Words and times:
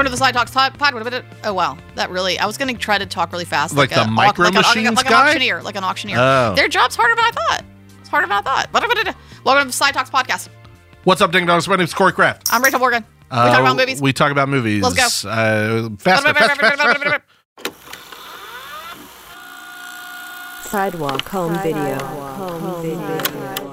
Welcome 0.00 0.12
to 0.12 0.18
the 0.18 0.24
Side 0.24 0.32
Talks 0.32 0.50
pod. 0.50 0.78
pod- 0.78 1.24
Oh 1.44 1.52
wow, 1.52 1.76
that 1.94 2.08
really. 2.08 2.38
I 2.38 2.46
was 2.46 2.56
going 2.56 2.74
to 2.74 2.80
try 2.80 2.96
to 2.96 3.04
talk 3.04 3.32
really 3.32 3.44
fast, 3.44 3.76
Like 3.76 3.90
the 3.90 4.00
a- 4.00 4.10
Micro 4.10 4.46
like, 4.46 4.54
a- 4.54 4.56
Machines 4.56 4.96
like, 4.96 5.04
an 5.04 5.10
guy? 5.12 5.26
auctioneer, 5.26 5.62
like 5.62 5.76
an 5.76 5.84
auctioneer. 5.84 6.16
Oh. 6.18 6.54
Their 6.56 6.68
job's 6.68 6.96
harder 6.96 7.14
than 7.14 7.26
I 7.26 7.30
thought. 7.32 7.64
It's 8.00 8.08
harder 8.08 8.26
than 8.26 8.38
I 8.38 8.40
thought. 8.40 8.72
Welcome 8.72 8.90
to 8.96 9.14
the 9.66 9.72
Side 9.72 9.92
Talks 9.92 10.08
podcast. 10.08 10.48
What's 11.04 11.20
up, 11.20 11.32
Ding 11.32 11.44
Dongs? 11.44 11.68
My 11.68 11.76
name's 11.76 11.92
Corey 11.92 12.14
Kraft. 12.14 12.48
I'm 12.50 12.64
Rachel 12.64 12.78
Morgan. 12.78 13.04
We 13.30 13.36
Uh, 13.36 13.50
talk 13.50 13.60
about 13.60 13.76
movies. 13.76 14.00
We 14.00 14.12
talk 14.14 14.32
about 14.32 14.48
movies. 14.48 14.82
Let's 14.82 15.22
go. 15.22 15.28
Uh, 15.28 15.90
faster, 15.98 16.32
faster, 16.32 16.62
faster, 16.66 16.98
faster. 16.98 17.22
Sidewalk 20.70 21.28
home 21.28 21.58
video. 21.58 21.98
Home 22.06 22.80
video. 22.80 23.69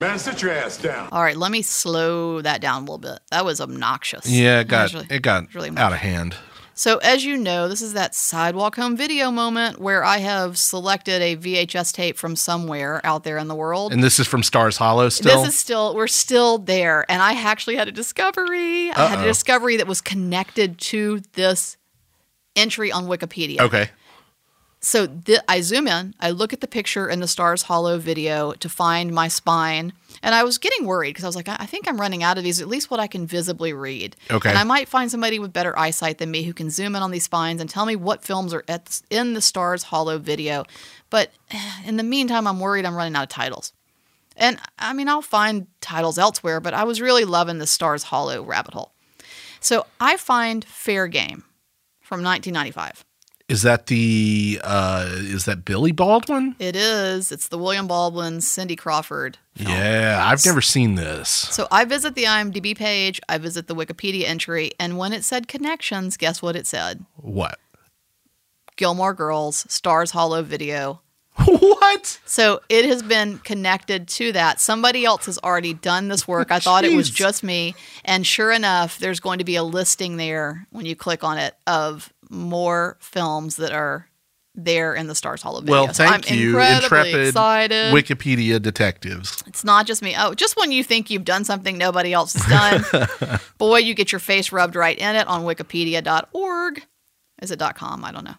Man, 0.00 0.18
sit 0.18 0.40
your 0.40 0.52
ass 0.52 0.78
down. 0.78 1.10
All 1.12 1.22
right, 1.22 1.36
let 1.36 1.52
me 1.52 1.60
slow 1.60 2.40
that 2.40 2.62
down 2.62 2.76
a 2.76 2.80
little 2.80 2.96
bit. 2.98 3.18
That 3.30 3.44
was 3.44 3.60
obnoxious. 3.60 4.26
Yeah, 4.26 4.60
it 4.60 4.68
got 4.68 4.84
was 4.84 4.94
really- 4.94 5.06
it 5.10 5.20
got 5.22 5.54
really 5.54 5.70
out 5.76 5.92
of 5.92 5.98
hand. 5.98 6.36
So, 6.72 6.96
as 6.98 7.22
you 7.26 7.36
know, 7.36 7.68
this 7.68 7.82
is 7.82 7.92
that 7.92 8.14
sidewalk 8.14 8.76
home 8.76 8.96
video 8.96 9.30
moment 9.30 9.78
where 9.78 10.02
I 10.02 10.16
have 10.18 10.56
selected 10.56 11.20
a 11.20 11.36
VHS 11.36 11.92
tape 11.92 12.16
from 12.16 12.34
somewhere 12.34 13.02
out 13.04 13.22
there 13.24 13.36
in 13.36 13.48
the 13.48 13.54
world. 13.54 13.92
And 13.92 14.02
this 14.02 14.18
is 14.18 14.26
from 14.26 14.42
Stars 14.42 14.78
Hollow. 14.78 15.10
Still, 15.10 15.42
This 15.42 15.52
is 15.52 15.58
still, 15.58 15.94
we're 15.94 16.06
still 16.06 16.56
there. 16.56 17.04
And 17.10 17.20
I 17.20 17.34
actually 17.34 17.76
had 17.76 17.86
a 17.86 17.92
discovery. 17.92 18.90
I 18.92 19.06
had 19.08 19.18
a 19.18 19.24
discovery 19.24 19.76
that 19.76 19.86
was 19.86 20.00
connected 20.00 20.78
to 20.78 21.20
this 21.34 21.76
entry 22.56 22.90
on 22.90 23.04
Wikipedia. 23.06 23.60
okay. 23.60 23.90
So 24.82 25.06
th- 25.06 25.40
I 25.46 25.60
zoom 25.60 25.86
in, 25.86 26.14
I 26.20 26.30
look 26.30 26.54
at 26.54 26.62
the 26.62 26.66
picture 26.66 27.06
in 27.06 27.20
the 27.20 27.28
Stars 27.28 27.64
Hollow 27.64 27.98
video 27.98 28.52
to 28.52 28.68
find 28.70 29.12
my 29.12 29.28
spine, 29.28 29.92
and 30.22 30.34
I 30.34 30.44
was 30.44 30.58
getting 30.58 30.86
worried 30.86 31.10
because 31.10 31.24
I 31.24 31.28
was 31.28 31.36
like, 31.36 31.48
I-, 31.48 31.56
I 31.60 31.66
think 31.66 31.88
I'm 31.88 32.00
running 32.00 32.22
out 32.22 32.38
of 32.38 32.44
these, 32.44 32.60
at 32.60 32.68
least 32.68 32.90
what 32.90 33.00
I 33.00 33.06
can 33.06 33.26
visibly 33.26 33.72
read. 33.72 34.16
Okay. 34.30 34.48
And 34.48 34.58
I 34.58 34.64
might 34.64 34.88
find 34.88 35.10
somebody 35.10 35.38
with 35.38 35.52
better 35.52 35.78
eyesight 35.78 36.18
than 36.18 36.30
me 36.30 36.42
who 36.42 36.52
can 36.52 36.70
zoom 36.70 36.94
in 36.94 37.02
on 37.02 37.10
these 37.10 37.24
spines 37.24 37.60
and 37.60 37.70
tell 37.70 37.86
me 37.86 37.96
what 37.96 38.22
films 38.22 38.52
are 38.52 38.64
at, 38.68 39.00
in 39.10 39.34
the 39.34 39.40
Stars 39.40 39.84
Hollow 39.84 40.18
video. 40.18 40.64
But 41.08 41.30
eh, 41.50 41.72
in 41.86 41.96
the 41.96 42.02
meantime, 42.02 42.46
I'm 42.46 42.60
worried 42.60 42.84
I'm 42.84 42.94
running 42.94 43.16
out 43.16 43.24
of 43.24 43.28
titles. 43.28 43.72
And 44.36 44.58
I 44.78 44.92
mean, 44.92 45.08
I'll 45.08 45.22
find 45.22 45.66
titles 45.80 46.18
elsewhere, 46.18 46.60
but 46.60 46.74
I 46.74 46.84
was 46.84 47.00
really 47.00 47.24
loving 47.24 47.58
the 47.58 47.66
Stars 47.66 48.04
Hollow 48.04 48.42
rabbit 48.42 48.74
hole. 48.74 48.92
So 49.60 49.86
I 50.00 50.16
find 50.16 50.64
Fair 50.64 51.06
Game 51.06 51.44
from 52.00 52.22
1995. 52.22 53.04
Is 53.50 53.62
that 53.62 53.86
the 53.86 54.60
uh 54.62 55.08
is 55.10 55.44
that 55.46 55.64
Billy 55.64 55.90
Baldwin? 55.90 56.54
It 56.60 56.76
is. 56.76 57.32
It's 57.32 57.48
the 57.48 57.58
William 57.58 57.88
Baldwin, 57.88 58.40
Cindy 58.40 58.76
Crawford. 58.76 59.38
film. 59.56 59.70
Yeah, 59.70 60.22
I've 60.24 60.46
never 60.46 60.62
seen 60.62 60.94
this. 60.94 61.28
So 61.28 61.66
I 61.72 61.84
visit 61.84 62.14
the 62.14 62.24
IMDb 62.24 62.76
page, 62.76 63.20
I 63.28 63.38
visit 63.38 63.66
the 63.66 63.74
Wikipedia 63.74 64.22
entry, 64.24 64.70
and 64.78 64.96
when 64.98 65.12
it 65.12 65.24
said 65.24 65.48
connections, 65.48 66.16
guess 66.16 66.40
what 66.40 66.54
it 66.54 66.68
said? 66.68 67.04
What? 67.16 67.58
Gilmore 68.76 69.14
Girls, 69.14 69.66
Stars 69.68 70.12
Hollow 70.12 70.44
Video. 70.44 71.00
what? 71.34 72.20
So 72.26 72.60
it 72.68 72.84
has 72.84 73.02
been 73.02 73.38
connected 73.38 74.06
to 74.08 74.30
that. 74.30 74.60
Somebody 74.60 75.04
else 75.04 75.26
has 75.26 75.38
already 75.42 75.74
done 75.74 76.06
this 76.06 76.28
work. 76.28 76.52
I 76.52 76.60
thought 76.60 76.84
it 76.84 76.94
was 76.94 77.10
just 77.10 77.42
me. 77.42 77.74
And 78.04 78.24
sure 78.24 78.52
enough, 78.52 78.98
there's 78.98 79.18
going 79.18 79.38
to 79.38 79.44
be 79.44 79.56
a 79.56 79.64
listing 79.64 80.18
there 80.18 80.66
when 80.70 80.86
you 80.86 80.94
click 80.94 81.24
on 81.24 81.38
it 81.38 81.56
of 81.66 82.12
more 82.30 82.96
films 83.00 83.56
that 83.56 83.72
are 83.72 84.06
there 84.54 84.94
in 84.94 85.06
the 85.06 85.14
Stars 85.14 85.42
Hollow 85.42 85.60
video. 85.60 85.72
Well, 85.72 85.86
So 85.94 86.04
thank 86.04 86.30
I'm 86.30 86.38
you, 86.38 86.58
intrepid 86.58 87.26
excited. 87.28 87.94
Wikipedia 87.94 88.60
detectives. 88.60 89.42
It's 89.46 89.64
not 89.64 89.86
just 89.86 90.02
me. 90.02 90.14
Oh, 90.18 90.34
just 90.34 90.56
when 90.56 90.72
you 90.72 90.82
think 90.82 91.10
you've 91.10 91.24
done 91.24 91.44
something 91.44 91.78
nobody 91.78 92.12
else 92.12 92.34
has 92.34 92.82
done, 92.90 93.38
boy, 93.58 93.78
you 93.78 93.94
get 93.94 94.10
your 94.12 94.18
face 94.18 94.50
rubbed 94.52 94.74
right 94.76 94.98
in 94.98 95.16
it 95.16 95.26
on 95.28 95.42
wikipedia.org. 95.44 96.82
Is 97.42 97.50
it 97.50 97.58
.com? 97.74 98.04
I 98.04 98.12
don't 98.12 98.24
know. 98.24 98.34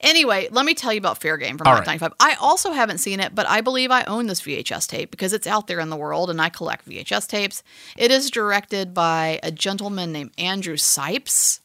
Anyway, 0.00 0.48
let 0.50 0.66
me 0.66 0.74
tell 0.74 0.92
you 0.92 0.98
about 0.98 1.22
Fair 1.22 1.38
Game 1.38 1.56
from 1.56 1.66
All 1.68 1.72
right. 1.72 1.86
1995. 1.86 2.12
I 2.20 2.34
also 2.44 2.72
haven't 2.72 2.98
seen 2.98 3.18
it, 3.18 3.34
but 3.34 3.48
I 3.48 3.62
believe 3.62 3.90
I 3.90 4.02
own 4.04 4.26
this 4.26 4.42
VHS 4.42 4.88
tape 4.88 5.10
because 5.10 5.32
it's 5.32 5.46
out 5.46 5.68
there 5.68 5.80
in 5.80 5.88
the 5.88 5.96
world 5.96 6.28
and 6.28 6.38
I 6.40 6.50
collect 6.50 6.86
VHS 6.86 7.28
tapes. 7.28 7.62
It 7.96 8.10
is 8.10 8.30
directed 8.30 8.92
by 8.92 9.40
a 9.42 9.50
gentleman 9.50 10.12
named 10.12 10.32
Andrew 10.36 10.76
Sipes. 10.76 11.60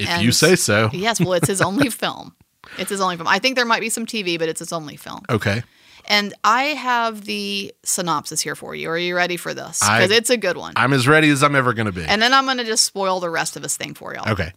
If 0.00 0.08
And- 0.08 0.22
you 0.22 0.32
say 0.32 0.56
so. 0.56 0.90
Yes, 0.92 1.20
well, 1.20 1.34
it's 1.34 1.48
his 1.48 1.60
only 1.60 1.90
film. 2.02 2.34
It's 2.78 2.90
his 2.90 3.00
only 3.00 3.16
film. 3.16 3.28
I 3.28 3.38
think 3.38 3.56
there 3.56 3.64
might 3.64 3.80
be 3.80 3.88
some 3.88 4.06
TV, 4.06 4.38
but 4.38 4.48
it's 4.48 4.60
his 4.60 4.72
only 4.72 4.96
film. 4.96 5.22
Okay. 5.28 5.62
And 6.08 6.34
I 6.44 6.62
have 6.64 7.24
the 7.24 7.72
synopsis 7.84 8.40
here 8.40 8.54
for 8.54 8.74
you. 8.74 8.88
Are 8.90 8.98
you 8.98 9.14
ready 9.14 9.36
for 9.36 9.52
this? 9.54 9.80
Because 9.80 10.10
it's 10.10 10.30
a 10.30 10.36
good 10.36 10.56
one. 10.56 10.72
I'm 10.76 10.92
as 10.92 11.06
ready 11.06 11.28
as 11.30 11.42
I'm 11.42 11.54
ever 11.54 11.72
going 11.74 11.86
to 11.86 11.92
be. 11.92 12.04
and 12.04 12.20
then 12.22 12.32
I'm 12.34 12.44
going 12.46 12.56
to 12.58 12.64
just 12.64 12.84
spoil 12.84 13.20
the 13.20 13.30
rest 13.30 13.54
of 13.56 13.62
this 13.62 13.76
thing 13.76 13.94
for 13.94 14.14
y'all. 14.14 14.28
okay. 14.30 14.52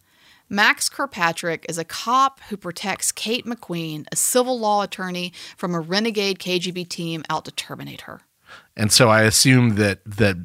Max 0.50 0.90
Kirkpatrick 0.90 1.66
is 1.70 1.78
a 1.78 1.84
cop 1.86 2.40
who 2.50 2.58
protects 2.58 3.12
Kate 3.12 3.46
McQueen, 3.46 4.06
a 4.12 4.16
civil 4.16 4.60
law 4.60 4.84
attorney 4.84 5.32
from 5.58 5.74
a 5.74 5.80
renegade 5.80 6.38
KGB 6.40 6.88
team 6.90 7.24
out 7.30 7.46
to 7.46 7.52
terminate 7.52 8.02
her. 8.02 8.22
And 8.76 8.92
so 8.92 9.10
I 9.10 9.24
assume 9.24 9.76
that 9.76 10.00
that 10.06 10.36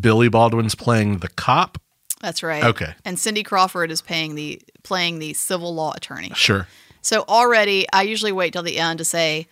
Billy 0.00 0.28
Baldwin's 0.28 0.74
playing 0.74 1.18
the 1.18 1.28
cop. 1.28 1.78
That's 2.20 2.42
right. 2.42 2.64
Okay. 2.64 2.94
And 3.04 3.18
Cindy 3.18 3.42
Crawford 3.42 3.90
is 3.90 4.00
paying 4.02 4.34
the 4.34 4.60
playing 4.82 5.18
the 5.18 5.34
civil 5.34 5.74
law 5.74 5.92
attorney. 5.94 6.32
Sure. 6.34 6.66
So 7.00 7.24
already, 7.28 7.86
I 7.92 8.02
usually 8.02 8.32
wait 8.32 8.52
till 8.52 8.62
the 8.64 8.78
end 8.78 8.98
to 8.98 9.04
say, 9.04 9.46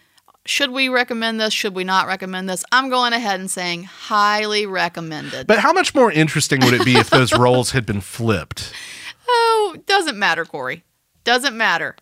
should 0.45 0.71
we 0.71 0.89
recommend 0.89 1.41
this? 1.41 1.53
Should 1.53 1.75
we 1.75 1.85
not 1.85 2.07
recommend 2.07 2.49
this? 2.49 2.65
I'm 2.73 2.89
going 2.89 3.13
ahead 3.13 3.39
and 3.41 3.51
saying 3.51 3.85
highly 3.85 4.67
recommended. 4.67 5.47
But 5.47 5.61
how 5.61 5.73
much 5.73 5.95
more 5.95 6.11
interesting 6.11 6.61
would 6.65 6.75
it 6.75 6.85
be 6.85 6.97
if 6.97 7.11
those 7.11 7.33
roles 7.39 7.71
had 7.71 7.87
been 7.87 8.01
flipped? 8.01 8.73
Oh, 9.29 9.77
doesn't 9.87 10.19
matter, 10.19 10.45
Corey. 10.45 10.85
Doesn't 11.25 11.57
matter. 11.57 11.97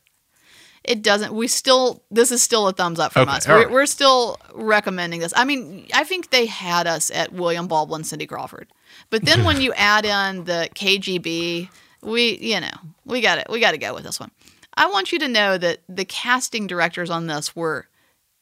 It 0.82 1.02
doesn't. 1.02 1.32
We 1.32 1.48
still. 1.48 2.02
This 2.10 2.30
is 2.30 2.42
still 2.42 2.68
a 2.68 2.72
thumbs 2.72 2.98
up 2.98 3.12
from 3.12 3.22
Okay, 3.28 3.36
us. 3.38 3.48
We're, 3.48 3.56
right. 3.56 3.70
we're 3.70 3.86
still 3.86 4.38
recommending 4.52 5.20
this. 5.20 5.32
I 5.34 5.44
mean, 5.46 5.86
I 5.94 6.04
think 6.04 6.28
they 6.30 6.44
had 6.46 6.86
us 6.86 7.10
at 7.10 7.32
William 7.32 7.66
Baldwin, 7.66 8.04
Cindy 8.04 8.26
Crawford, 8.26 8.68
but 9.10 9.24
then 9.24 9.44
when 9.44 9.60
you 9.60 9.72
add 9.74 10.04
in 10.04 10.44
the 10.44 10.68
KGB, 10.74 11.68
we, 12.02 12.38
you 12.38 12.60
know, 12.60 12.70
we 13.04 13.20
got 13.20 13.38
it. 13.38 13.46
We 13.50 13.60
got 13.60 13.72
to 13.72 13.78
go 13.78 13.94
with 13.94 14.04
this 14.04 14.20
one. 14.20 14.30
I 14.76 14.86
want 14.90 15.12
you 15.12 15.18
to 15.20 15.28
know 15.28 15.56
that 15.58 15.80
the 15.88 16.04
casting 16.04 16.66
directors 16.66 17.10
on 17.10 17.26
this 17.26 17.54
were 17.54 17.88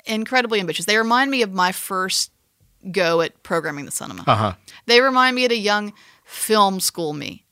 incredibly 0.07 0.61
ambitious. 0.61 0.87
They 0.87 0.97
remind 0.97 1.31
me 1.31 1.43
of 1.43 1.53
my 1.53 1.73
first 1.73 2.33
go 2.91 3.21
at 3.21 3.43
programming 3.43 3.85
the 3.85 3.91
cinema. 3.93 4.25
Uh 4.27 4.37
huh. 4.37 4.55
They 4.87 5.01
remind 5.01 5.37
me 5.37 5.45
of 5.45 5.53
a 5.53 5.57
young 5.57 5.93
film 6.25 6.81
school 6.81 7.13
me. 7.13 7.45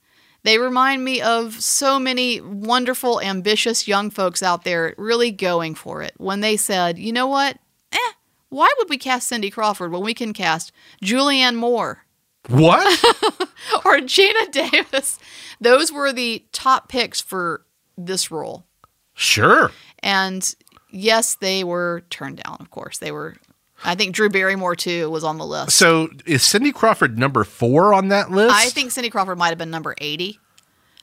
They 0.43 0.56
remind 0.59 1.04
me 1.04 1.20
of 1.20 1.60
so 1.60 1.99
many 1.99 2.41
wonderful, 2.41 3.20
ambitious 3.20 3.87
young 3.87 4.10
folks 4.10 4.43
out 4.43 4.65
there 4.65 4.94
really 4.97 5.31
going 5.31 5.75
for 5.75 6.03
it 6.03 6.15
when 6.16 6.41
they 6.41 6.56
said, 6.56 6.99
you 6.99 7.12
know 7.12 7.26
what? 7.26 7.59
Eh, 7.93 8.12
why 8.49 8.72
would 8.78 8.88
we 8.88 8.97
cast 8.97 9.28
Cindy 9.28 9.50
Crawford 9.50 9.93
when 9.93 10.03
we 10.03 10.15
can 10.15 10.32
cast 10.32 10.72
Julianne 11.03 11.56
Moore 11.56 12.04
What? 12.49 12.87
or 13.84 13.99
Geena 13.99 14.51
Davis? 14.51 15.19
Those 15.61 15.93
were 15.93 16.12
the 16.12 16.45
top 16.53 16.89
picks 16.89 17.21
for 17.21 17.65
this 17.97 18.31
role. 18.31 18.67
sure. 19.15 19.71
And 20.03 20.55
yes, 20.91 21.34
they 21.34 21.62
were 21.62 22.03
turned 22.09 22.43
down, 22.43 22.56
of 22.59 22.71
course. 22.71 22.99
They 22.99 23.12
were, 23.12 23.37
I 23.84 23.95
think 23.95 24.15
Drew 24.15 24.31
Barrymore 24.31 24.75
too 24.75 25.11
was 25.11 25.25
on 25.25 25.37
the 25.37 25.45
list. 25.45 25.77
So 25.77 26.09
is 26.25 26.43
Cindy 26.43 26.73
Crawford 26.73 27.19
number 27.19 27.45
four 27.45 27.93
on 27.93 28.09
that 28.09 28.31
list? 28.31 28.55
I 28.55 28.70
think 28.70 28.91
Cindy 28.91 29.11
Crawford 29.11 29.37
might 29.37 29.50
have 29.50 29.59
been 29.59 29.70
number 29.70 29.94
80, 29.99 30.38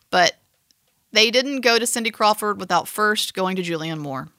but 0.09 0.33
they 1.11 1.29
didn't 1.29 1.61
go 1.61 1.77
to 1.77 1.85
Cindy 1.85 2.09
Crawford 2.09 2.59
without 2.59 2.87
first 2.87 3.35
going 3.35 3.55
to 3.57 3.61
Julianne 3.61 3.99
Moore. 3.99 4.29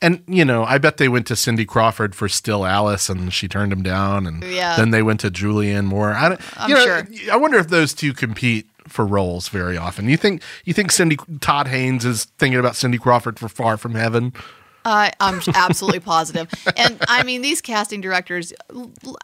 And 0.00 0.22
you 0.28 0.44
know, 0.44 0.64
I 0.64 0.78
bet 0.78 0.96
they 0.98 1.08
went 1.08 1.26
to 1.26 1.36
Cindy 1.36 1.64
Crawford 1.64 2.14
for 2.14 2.28
Still 2.28 2.64
Alice, 2.64 3.08
and 3.08 3.32
she 3.32 3.48
turned 3.48 3.72
him 3.72 3.82
down. 3.82 4.26
And 4.26 4.44
Yeah. 4.44 4.76
then 4.76 4.90
they 4.90 5.02
went 5.02 5.20
to 5.20 5.30
Julianne 5.30 5.86
Moore. 5.86 6.12
I 6.14 6.28
don't, 6.30 6.40
I'm 6.56 6.68
you 6.70 6.76
know, 6.76 6.84
sure. 6.84 7.08
I 7.32 7.36
wonder 7.36 7.58
if 7.58 7.68
those 7.68 7.94
two 7.94 8.12
compete 8.12 8.66
for 8.86 9.04
roles 9.04 9.48
very 9.48 9.76
often. 9.76 10.08
You 10.08 10.16
think 10.16 10.42
you 10.64 10.72
think 10.72 10.92
Cindy 10.92 11.16
Todd 11.40 11.68
Haynes 11.68 12.04
is 12.04 12.24
thinking 12.38 12.58
about 12.60 12.76
Cindy 12.76 12.98
Crawford 12.98 13.38
for 13.38 13.48
Far 13.48 13.76
From 13.76 13.94
Heaven? 13.94 14.32
I 14.84 15.12
I'm 15.20 15.40
absolutely 15.54 16.00
positive. 16.00 16.48
And 16.76 16.96
I 17.08 17.22
mean, 17.24 17.42
these 17.42 17.60
casting 17.60 18.00
directors, 18.00 18.52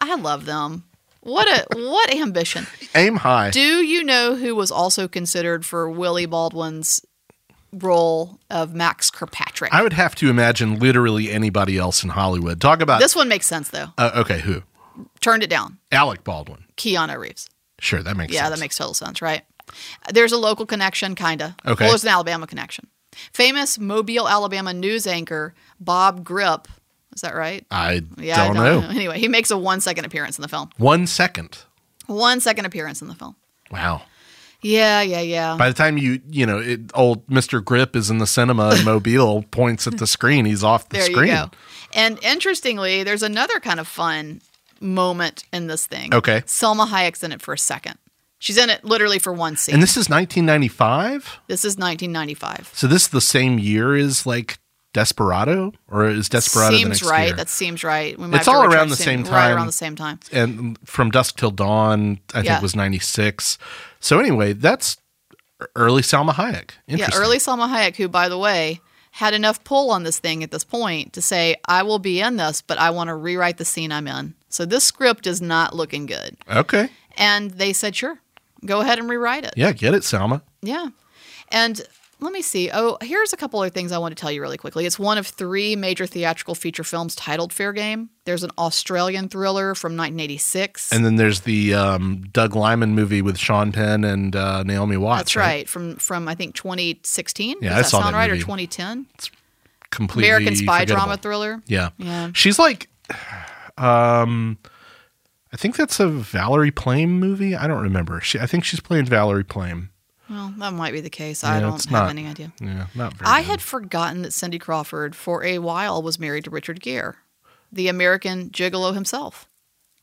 I 0.01 0.15
love 0.15 0.45
them. 0.45 0.83
What 1.21 1.47
a 1.47 1.65
what 1.77 2.13
ambition! 2.13 2.67
Aim 2.93 3.15
high. 3.15 3.49
Do 3.49 3.59
you 3.59 4.03
know 4.03 4.35
who 4.35 4.53
was 4.55 4.69
also 4.69 5.07
considered 5.07 5.65
for 5.65 5.89
Willie 5.89 6.27
Baldwin's 6.27 7.03
role 7.83 8.39
of 8.49 8.73
Max 8.73 9.09
Kirkpatrick? 9.09 9.73
I 9.73 9.81
would 9.83 9.93
have 9.93 10.15
to 10.15 10.29
imagine 10.29 10.79
literally 10.79 11.31
anybody 11.31 11.77
else 11.77 12.03
in 12.03 12.09
Hollywood. 12.09 12.59
Talk 12.61 12.81
about 12.81 12.99
this 13.01 13.15
one 13.15 13.27
makes 13.27 13.45
sense 13.47 13.69
though. 13.69 13.87
Uh, 13.97 14.11
okay, 14.15 14.39
who? 14.39 14.63
Turned 15.21 15.43
it 15.43 15.49
down. 15.49 15.77
Alec 15.91 16.23
Baldwin. 16.23 16.65
Keanu 16.77 17.17
Reeves. 17.17 17.49
Sure, 17.79 18.01
that 18.01 18.15
makes 18.15 18.33
Yeah, 18.33 18.43
sense. 18.43 18.55
that 18.55 18.59
makes 18.59 18.77
total 18.77 18.93
sense, 18.93 19.21
right? 19.21 19.43
There's 20.13 20.31
a 20.31 20.37
local 20.37 20.65
connection, 20.65 21.15
kinda. 21.15 21.55
Okay. 21.65 21.83
Well, 21.83 21.91
there's 21.91 22.03
an 22.03 22.09
Alabama 22.09 22.47
connection. 22.47 22.87
Famous 23.33 23.77
Mobile, 23.79 24.27
Alabama 24.27 24.73
news 24.73 25.07
anchor 25.07 25.53
Bob 25.79 26.23
Grip 26.23 26.67
Is 27.15 27.21
that 27.21 27.33
right? 27.35 27.65
I 27.71 28.01
Yeah, 28.17 28.41
I 28.43 28.47
don't, 28.47 28.55
know. 28.57 28.87
Anyway, 28.89 29.19
he 29.19 29.27
makes 29.29 29.51
a 29.51 29.57
one 29.57 29.79
second 29.81 30.03
appearance 30.05 30.37
in 30.37 30.41
the 30.41 30.47
film. 30.49 30.69
One 30.77 31.07
second. 31.07 31.59
One 32.07 32.39
second 32.41 32.65
appearance 32.65 33.01
in 33.01 33.07
the 33.07 33.15
film. 33.15 33.35
Wow. 33.71 34.03
Yeah, 34.65 35.01
yeah, 35.01 35.21
yeah. 35.21 35.55
By 35.57 35.67
the 35.67 35.75
time 35.75 35.97
you, 35.97 36.19
you 36.29 36.45
know, 36.45 36.57
it, 36.57 36.79
old 36.95 37.25
Mr. 37.27 37.63
Grip 37.63 37.95
is 37.95 38.09
in 38.09 38.17
the 38.17 38.25
cinema 38.27 38.75
in 38.75 38.83
Mobile, 38.93 39.43
points 39.51 39.85
at 39.85 39.97
the 39.99 40.07
screen, 40.07 40.45
he's 40.45 40.63
off 40.63 40.89
the 40.89 40.97
there 40.97 41.05
screen. 41.05 41.27
you 41.27 41.33
go. 41.35 41.51
And 41.93 42.21
interestingly, 42.23 43.03
there's 43.03 43.21
another 43.23 43.59
kind 43.59 43.79
of 43.79 43.87
fun 43.87 44.41
moment 44.81 45.43
in 45.53 45.67
this 45.67 45.85
thing. 45.85 46.13
Okay. 46.13 46.41
Salma 46.41 46.87
Hayek's 46.87 47.23
in 47.23 47.31
it 47.31 47.41
for 47.41 47.53
a 47.53 47.57
second. 47.57 47.97
She's 48.39 48.57
in 48.57 48.69
it 48.69 48.83
literally 48.83 49.19
for 49.19 49.31
one 49.31 49.55
scene. 49.55 49.75
And 49.75 49.83
this 49.83 49.91
is 49.97 50.09
1995. 50.09 51.39
this 51.47 51.63
is 51.63 51.77
1995. 51.77 52.71
So 52.73 52.87
this 52.87 53.03
is 53.03 53.07
the 53.09 53.21
same 53.21 53.59
year 53.59 53.95
as 53.95 54.25
like 54.25 54.57
Desperado, 54.93 55.73
or 55.89 56.07
is 56.07 56.29
Desperado 56.29 56.71
the 56.71 56.77
seems 56.77 56.89
next 57.01 57.03
right. 57.11 57.27
year? 57.27 57.35
That 57.35 57.49
seems 57.49 57.83
right. 57.83 58.17
We 58.17 58.27
might 58.27 58.37
It's 58.39 58.47
all 58.47 58.63
around 58.63 58.89
the 58.89 58.95
same 58.95 59.23
time. 59.23 59.33
Right 59.33 59.51
around 59.51 59.65
the 59.67 59.71
same 59.73 59.95
time. 59.95 60.19
and 60.31 60.77
from 60.85 61.11
Dusk 61.11 61.37
Till 61.37 61.51
Dawn, 61.51 62.19
I 62.33 62.41
Yeah. 62.41 62.53
think 62.53 62.61
was 62.63 62.75
96. 62.75 63.57
So 64.05 64.19
anyway, 64.19 64.53
that's 64.53 64.97
early 65.75 66.03
Salma 66.03 66.33
Hayek. 66.33 66.73
Yeah, 66.85 67.09
early 67.15 67.39
Salma 67.39 67.67
Hayek, 67.67 67.95
who, 67.95 68.07
by 68.07 68.29
the 68.29 68.37
way, 68.37 68.79
had 69.09 69.33
enough 69.33 69.63
pull 69.63 69.89
on 69.89 70.03
this 70.03 70.19
thing 70.19 70.43
at 70.43 70.51
this 70.51 70.63
point 70.63 71.13
to 71.13 71.23
say, 71.23 71.55
I 71.67 71.81
will 71.81 71.97
be 71.97 72.21
in 72.21 72.35
this, 72.35 72.61
but 72.61 72.77
I 72.77 72.91
want 72.91 73.07
to 73.07 73.15
rewrite 73.15 73.57
the 73.57 73.65
scene 73.65 73.91
I'm 73.91 74.07
in. 74.07 74.35
So 74.47 74.63
this 74.63 74.83
script 74.83 75.25
is 75.25 75.41
not 75.41 75.75
looking 75.75 76.05
good. 76.05 76.37
Okay. 76.47 76.89
And 77.17 77.49
they 77.49 77.73
said, 77.73 77.95
sure, 77.95 78.19
go 78.63 78.81
ahead 78.81 78.99
and 78.99 79.09
rewrite 79.09 79.43
it. 79.43 79.55
Yeah, 79.57 79.71
get 79.71 79.95
it, 79.95 80.03
Salma. 80.03 80.43
Yeah. 80.61 80.89
And 81.49 81.81
let 82.19 82.31
me 82.31 82.41
see. 82.41 82.69
Oh, 82.73 82.97
here's 83.01 83.33
a 83.33 83.37
couple 83.37 83.61
of 83.61 83.71
things 83.73 83.91
I 83.91 83.97
want 83.97 84.15
to 84.15 84.19
tell 84.19 84.31
you 84.31 84.41
really 84.41 84.57
quickly. 84.57 84.85
It's 84.85 84.97
one 84.97 85.17
of 85.17 85.27
three 85.27 85.75
major 85.75 86.05
theatrical 86.05 86.55
feature 86.55 86.83
films 86.83 87.15
titled 87.15 87.51
Fair 87.53 87.73
Game. 87.73 88.09
There's 88.25 88.43
an 88.43 88.51
Australian 88.57 89.29
thriller 89.29 89.75
from 89.75 89.91
1986. 89.97 90.91
And 90.91 91.05
then 91.05 91.17
there's 91.17 91.41
the 91.41 91.73
um, 91.73 92.25
Doug 92.31 92.55
Liman 92.55 92.95
movie 92.95 93.21
with 93.21 93.37
Sean 93.37 93.71
Penn 93.71 94.03
and 94.03 94.35
uh, 94.35 94.63
Naomi 94.63 94.97
Watts. 94.97 95.19
That's 95.19 95.35
right. 95.35 95.69
From 95.69 95.97
from 95.97 96.27
I 96.27 96.35
think 96.35 96.55
2016. 96.55 97.57
Yeah, 97.61 97.69
Does 97.69 97.77
I 97.77 97.81
that 97.81 97.87
saw 97.89 98.01
sound 98.01 98.13
that 98.15 98.19
right? 98.19 98.29
movie. 98.29 98.41
Or 98.41 98.45
2010? 98.45 99.05
Completely 99.91 100.29
American 100.29 100.55
spy 100.55 100.79
forgettable. 100.79 100.95
drama 101.05 101.17
thriller. 101.17 101.61
Yeah. 101.67 101.89
Yeah. 101.97 102.31
She's 102.33 102.57
like, 102.59 102.89
um, 103.77 104.57
I 105.53 105.57
think 105.57 105.75
that's 105.77 105.99
a 105.99 106.07
Valerie 106.07 106.71
Plame 106.71 107.19
movie. 107.19 107.55
I 107.55 107.67
don't 107.67 107.81
remember. 107.81 108.19
She, 108.21 108.39
I 108.39 108.45
think 108.45 108.63
she's 108.65 108.79
playing 108.79 109.05
Valerie 109.05 109.43
Plame. 109.43 109.89
Well, 110.29 110.53
that 110.57 110.73
might 110.73 110.91
be 110.93 111.01
the 111.01 111.09
case. 111.09 111.43
I 111.43 111.59
don't 111.59 111.73
have 111.83 111.91
not- 111.91 112.09
any 112.09 112.25
idea. 112.27 112.51
Yeah, 112.59 112.87
not 112.95 113.13
very. 113.13 113.29
I 113.29 113.41
good. 113.41 113.47
had 113.51 113.61
forgotten 113.61 114.21
that 114.23 114.31
Cindy 114.33 114.57
Crawford, 114.59 115.15
for 115.15 115.43
a 115.43 115.59
while, 115.59 116.01
was 116.01 116.17
married 116.19 116.45
to 116.45 116.49
Richard 116.49 116.81
Gere, 116.81 117.13
the 117.71 117.87
American 117.87 118.49
gigolo 118.49 118.93
himself. 118.93 119.47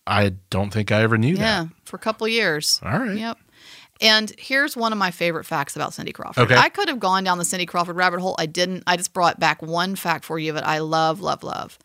I 0.06 0.34
don't 0.50 0.70
think 0.72 0.90
I 0.92 1.02
ever 1.02 1.16
knew 1.19 1.36
that. 1.36 1.40
Yeah, 1.42 1.62
that. 1.64 1.72
for 1.84 1.96
a 1.96 2.00
couple 2.00 2.26
of 2.26 2.32
years. 2.32 2.80
All 2.84 2.98
right. 2.98 3.16
Yep. 3.19 3.38
And 4.00 4.32
here's 4.36 4.76
one 4.76 4.90
of 4.92 4.98
my 4.98 5.12
favorite 5.12 5.44
facts 5.44 5.76
about 5.76 5.94
Cindy 5.94 6.12
Crawford. 6.12 6.42
Okay. 6.50 6.56
I 6.56 6.69
could 6.70 6.88
have 6.88 6.98
gone 6.98 7.22
down 7.22 7.38
the 7.38 7.44
Cindy 7.44 7.66
Crawford 7.66 7.94
rabbit 7.94 8.20
hole. 8.20 8.34
I 8.38 8.46
didn't. 8.46 8.82
I 8.86 8.96
just 8.96 9.12
brought 9.12 9.38
back 9.38 9.62
one 9.62 9.94
fact 9.94 10.24
for 10.24 10.38
you 10.40 10.52
that 10.52 10.66
I 10.66 10.78
love, 10.78 11.20
love, 11.20 11.44
love. 11.44 11.78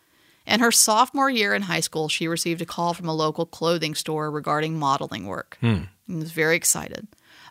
In 0.48 0.60
her 0.62 0.72
sophomore 0.72 1.30
year 1.30 1.54
in 1.54 1.64
high 1.64 1.82
school, 1.82 2.08
she 2.10 2.28
received 2.28 2.62
a 2.62 2.66
call 2.66 2.94
from 2.96 3.08
a 3.08 3.14
local 3.14 3.46
clothing 3.46 3.94
store 3.94 4.32
regarding 4.32 4.80
modeling 4.80 5.28
work 5.28 5.58
Hmm. 5.60 5.84
and 6.08 6.20
was 6.20 6.32
very 6.32 6.56
excited, 6.56 7.08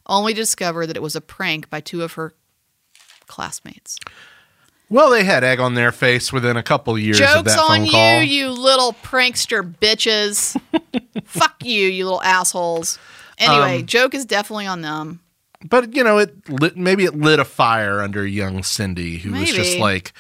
only 0.07 0.33
to 0.35 0.41
discover 0.41 0.87
that 0.87 0.97
it 0.97 1.03
was 1.03 1.17
a 1.17 1.21
prank 1.21 1.69
by 1.71 1.81
two 1.81 2.03
of 2.03 2.15
her 2.15 2.35
classmates. 3.27 3.99
Well, 4.89 5.11
they 5.11 5.25
had 5.25 5.43
egg 5.43 5.59
on 5.59 5.75
their 5.75 5.91
face 5.91 6.33
within 6.33 6.57
a 6.57 6.63
couple 6.63 6.97
years 6.97 7.21
of 7.21 7.27
Joke's 7.27 7.57
on 7.59 7.85
you, 7.87 8.19
you 8.21 8.51
little 8.51 8.93
prankster 8.93 9.63
bitches. 9.63 10.57
Fuck 11.25 11.65
you, 11.65 11.89
you 11.89 12.05
little 12.05 12.23
assholes. 12.23 12.99
Anyway, 13.39 13.81
Um, 13.81 13.87
joke 13.87 14.15
is 14.15 14.25
definitely 14.25 14.67
on 14.69 14.83
them. 14.83 15.21
but 15.69 15.93
you 15.95 16.05
know, 16.05 16.19
it 16.19 16.49
lit, 16.49 16.77
maybe 16.77 17.05
it 17.05 17.17
lit 17.17 17.41
a 17.41 17.45
fire 17.45 18.01
under 18.01 18.25
young 18.25 18.63
Cindy, 18.63 19.19
who 19.19 19.33
was 19.33 19.53
just 19.53 19.77
like, 19.79 20.13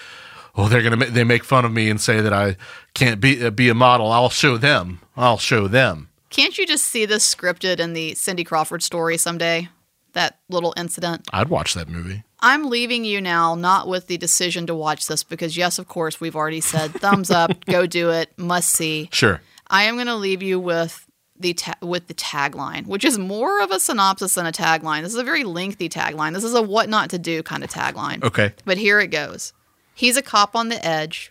"Oh, 0.56 0.68
they're 0.68 0.82
gonna 0.82 1.06
they 1.06 1.22
make 1.24 1.44
fun 1.44 1.64
of 1.64 1.72
me 1.72 1.88
and 1.88 2.00
say 2.00 2.20
that 2.20 2.32
I 2.32 2.56
can't 2.94 3.20
be 3.20 3.48
be 3.50 3.68
a 3.68 3.74
model. 3.74 4.10
I'll 4.10 4.30
show 4.30 4.56
them. 4.58 5.00
I'll 5.16 5.38
show 5.38 5.68
them." 5.68 6.08
Can't 6.28 6.58
you 6.58 6.66
just 6.66 6.84
see 6.86 7.06
this 7.06 7.32
scripted 7.32 7.78
in 7.78 7.92
the 7.92 8.14
Cindy 8.16 8.42
Crawford 8.44 8.82
story 8.82 9.16
someday? 9.16 9.68
That 10.16 10.38
little 10.48 10.72
incident. 10.78 11.28
I'd 11.30 11.50
watch 11.50 11.74
that 11.74 11.90
movie. 11.90 12.24
I'm 12.40 12.70
leaving 12.70 13.04
you 13.04 13.20
now, 13.20 13.54
not 13.54 13.86
with 13.86 14.06
the 14.06 14.16
decision 14.16 14.66
to 14.66 14.74
watch 14.74 15.06
this, 15.08 15.22
because 15.22 15.58
yes, 15.58 15.78
of 15.78 15.88
course, 15.88 16.20
we've 16.22 16.34
already 16.34 16.62
said 16.62 16.90
thumbs 16.92 17.30
up, 17.30 17.64
go 17.66 17.86
do 17.86 18.08
it, 18.08 18.30
must 18.38 18.70
see. 18.70 19.10
Sure. 19.12 19.42
I 19.68 19.82
am 19.82 19.96
going 19.96 20.06
to 20.06 20.16
leave 20.16 20.42
you 20.42 20.58
with 20.58 21.06
the 21.38 21.52
ta- 21.52 21.74
with 21.82 22.06
the 22.06 22.14
tagline, 22.14 22.86
which 22.86 23.04
is 23.04 23.18
more 23.18 23.60
of 23.60 23.70
a 23.70 23.78
synopsis 23.78 24.36
than 24.36 24.46
a 24.46 24.52
tagline. 24.52 25.02
This 25.02 25.12
is 25.12 25.18
a 25.18 25.22
very 25.22 25.44
lengthy 25.44 25.90
tagline. 25.90 26.32
This 26.32 26.44
is 26.44 26.54
a 26.54 26.62
what 26.62 26.88
not 26.88 27.10
to 27.10 27.18
do 27.18 27.42
kind 27.42 27.62
of 27.62 27.68
tagline. 27.68 28.24
Okay. 28.24 28.54
But 28.64 28.78
here 28.78 29.00
it 29.00 29.08
goes. 29.08 29.52
He's 29.94 30.16
a 30.16 30.22
cop 30.22 30.56
on 30.56 30.70
the 30.70 30.82
edge. 30.82 31.30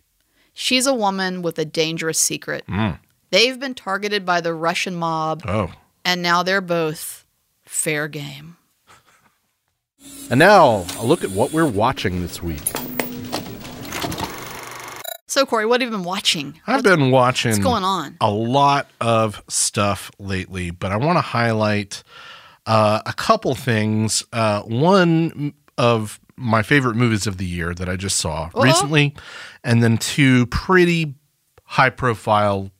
She's 0.53 0.85
a 0.85 0.93
woman 0.93 1.41
with 1.41 1.57
a 1.57 1.65
dangerous 1.65 2.19
secret. 2.19 2.63
Mm. 2.69 2.99
They've 3.31 3.59
been 3.59 3.73
targeted 3.73 4.25
by 4.27 4.41
the 4.41 4.53
Russian 4.53 4.95
mob, 4.95 5.41
Oh. 5.47 5.71
and 6.05 6.21
now 6.21 6.43
they're 6.43 6.61
both 6.61 7.25
fair 7.65 8.07
game. 8.07 8.57
And 10.29 10.39
now 10.39 10.85
a 10.99 11.05
look 11.05 11.23
at 11.23 11.29
what 11.31 11.51
we're 11.51 11.67
watching 11.67 12.21
this 12.21 12.41
week. 12.41 12.61
So, 15.27 15.45
Corey, 15.45 15.65
what 15.65 15.81
have 15.81 15.91
you 15.91 15.97
been 15.97 16.05
watching? 16.05 16.59
I've 16.65 16.83
been 16.83 17.11
watching 17.11 17.51
What's 17.51 17.63
going 17.63 17.83
on? 17.83 18.15
a 18.21 18.31
lot 18.31 18.89
of 19.01 19.43
stuff 19.49 20.09
lately, 20.17 20.71
but 20.71 20.91
I 20.93 20.97
want 20.97 21.17
to 21.17 21.21
highlight 21.21 22.03
uh, 22.65 23.01
a 23.05 23.11
couple 23.13 23.53
things. 23.53 24.23
Uh, 24.31 24.61
one 24.61 25.53
of 25.77 26.21
my 26.37 26.63
favorite 26.63 26.95
movies 26.95 27.27
of 27.27 27.37
the 27.37 27.45
year 27.45 27.73
that 27.73 27.89
I 27.89 27.97
just 27.97 28.17
saw 28.17 28.45
Uh-oh. 28.45 28.63
recently, 28.63 29.13
and 29.63 29.83
then 29.83 29.97
two 29.97 30.45
pretty 30.47 31.15
high 31.65 31.89
profile 31.89 32.71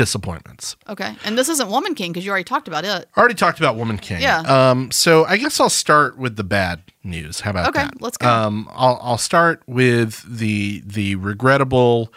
disappointments. 0.00 0.76
Okay. 0.88 1.14
And 1.26 1.36
this 1.36 1.50
isn't 1.50 1.68
Woman 1.68 1.94
King 1.94 2.10
because 2.12 2.24
you 2.24 2.30
already 2.30 2.44
talked 2.44 2.68
about 2.68 2.86
it. 2.86 3.06
I 3.14 3.20
already 3.20 3.34
talked 3.34 3.58
about 3.58 3.76
Woman 3.76 3.98
King. 3.98 4.22
Yeah. 4.22 4.40
Um, 4.40 4.90
so 4.90 5.24
I 5.26 5.36
guess 5.36 5.60
I'll 5.60 5.68
start 5.68 6.16
with 6.16 6.36
the 6.36 6.44
bad 6.44 6.80
news. 7.04 7.40
How 7.40 7.50
about 7.50 7.68
Okay, 7.68 7.82
that? 7.82 8.00
let's 8.00 8.16
go. 8.16 8.26
Um, 8.26 8.66
I'll 8.72 8.98
I'll 9.02 9.18
start 9.18 9.62
with 9.66 10.24
the 10.26 10.82
the 10.86 11.16
regrettable 11.16 12.10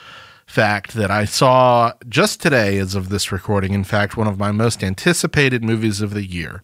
fact 0.54 0.94
that 0.94 1.10
I 1.10 1.26
saw 1.26 1.94
just 2.08 2.40
today, 2.40 2.78
as 2.78 2.94
of 2.94 3.10
this 3.10 3.32
recording. 3.32 3.74
In 3.74 3.84
fact, 3.84 4.16
one 4.16 4.28
of 4.28 4.38
my 4.38 4.52
most 4.52 4.84
anticipated 4.84 5.64
movies 5.64 6.00
of 6.00 6.14
the 6.14 6.24
year, 6.24 6.62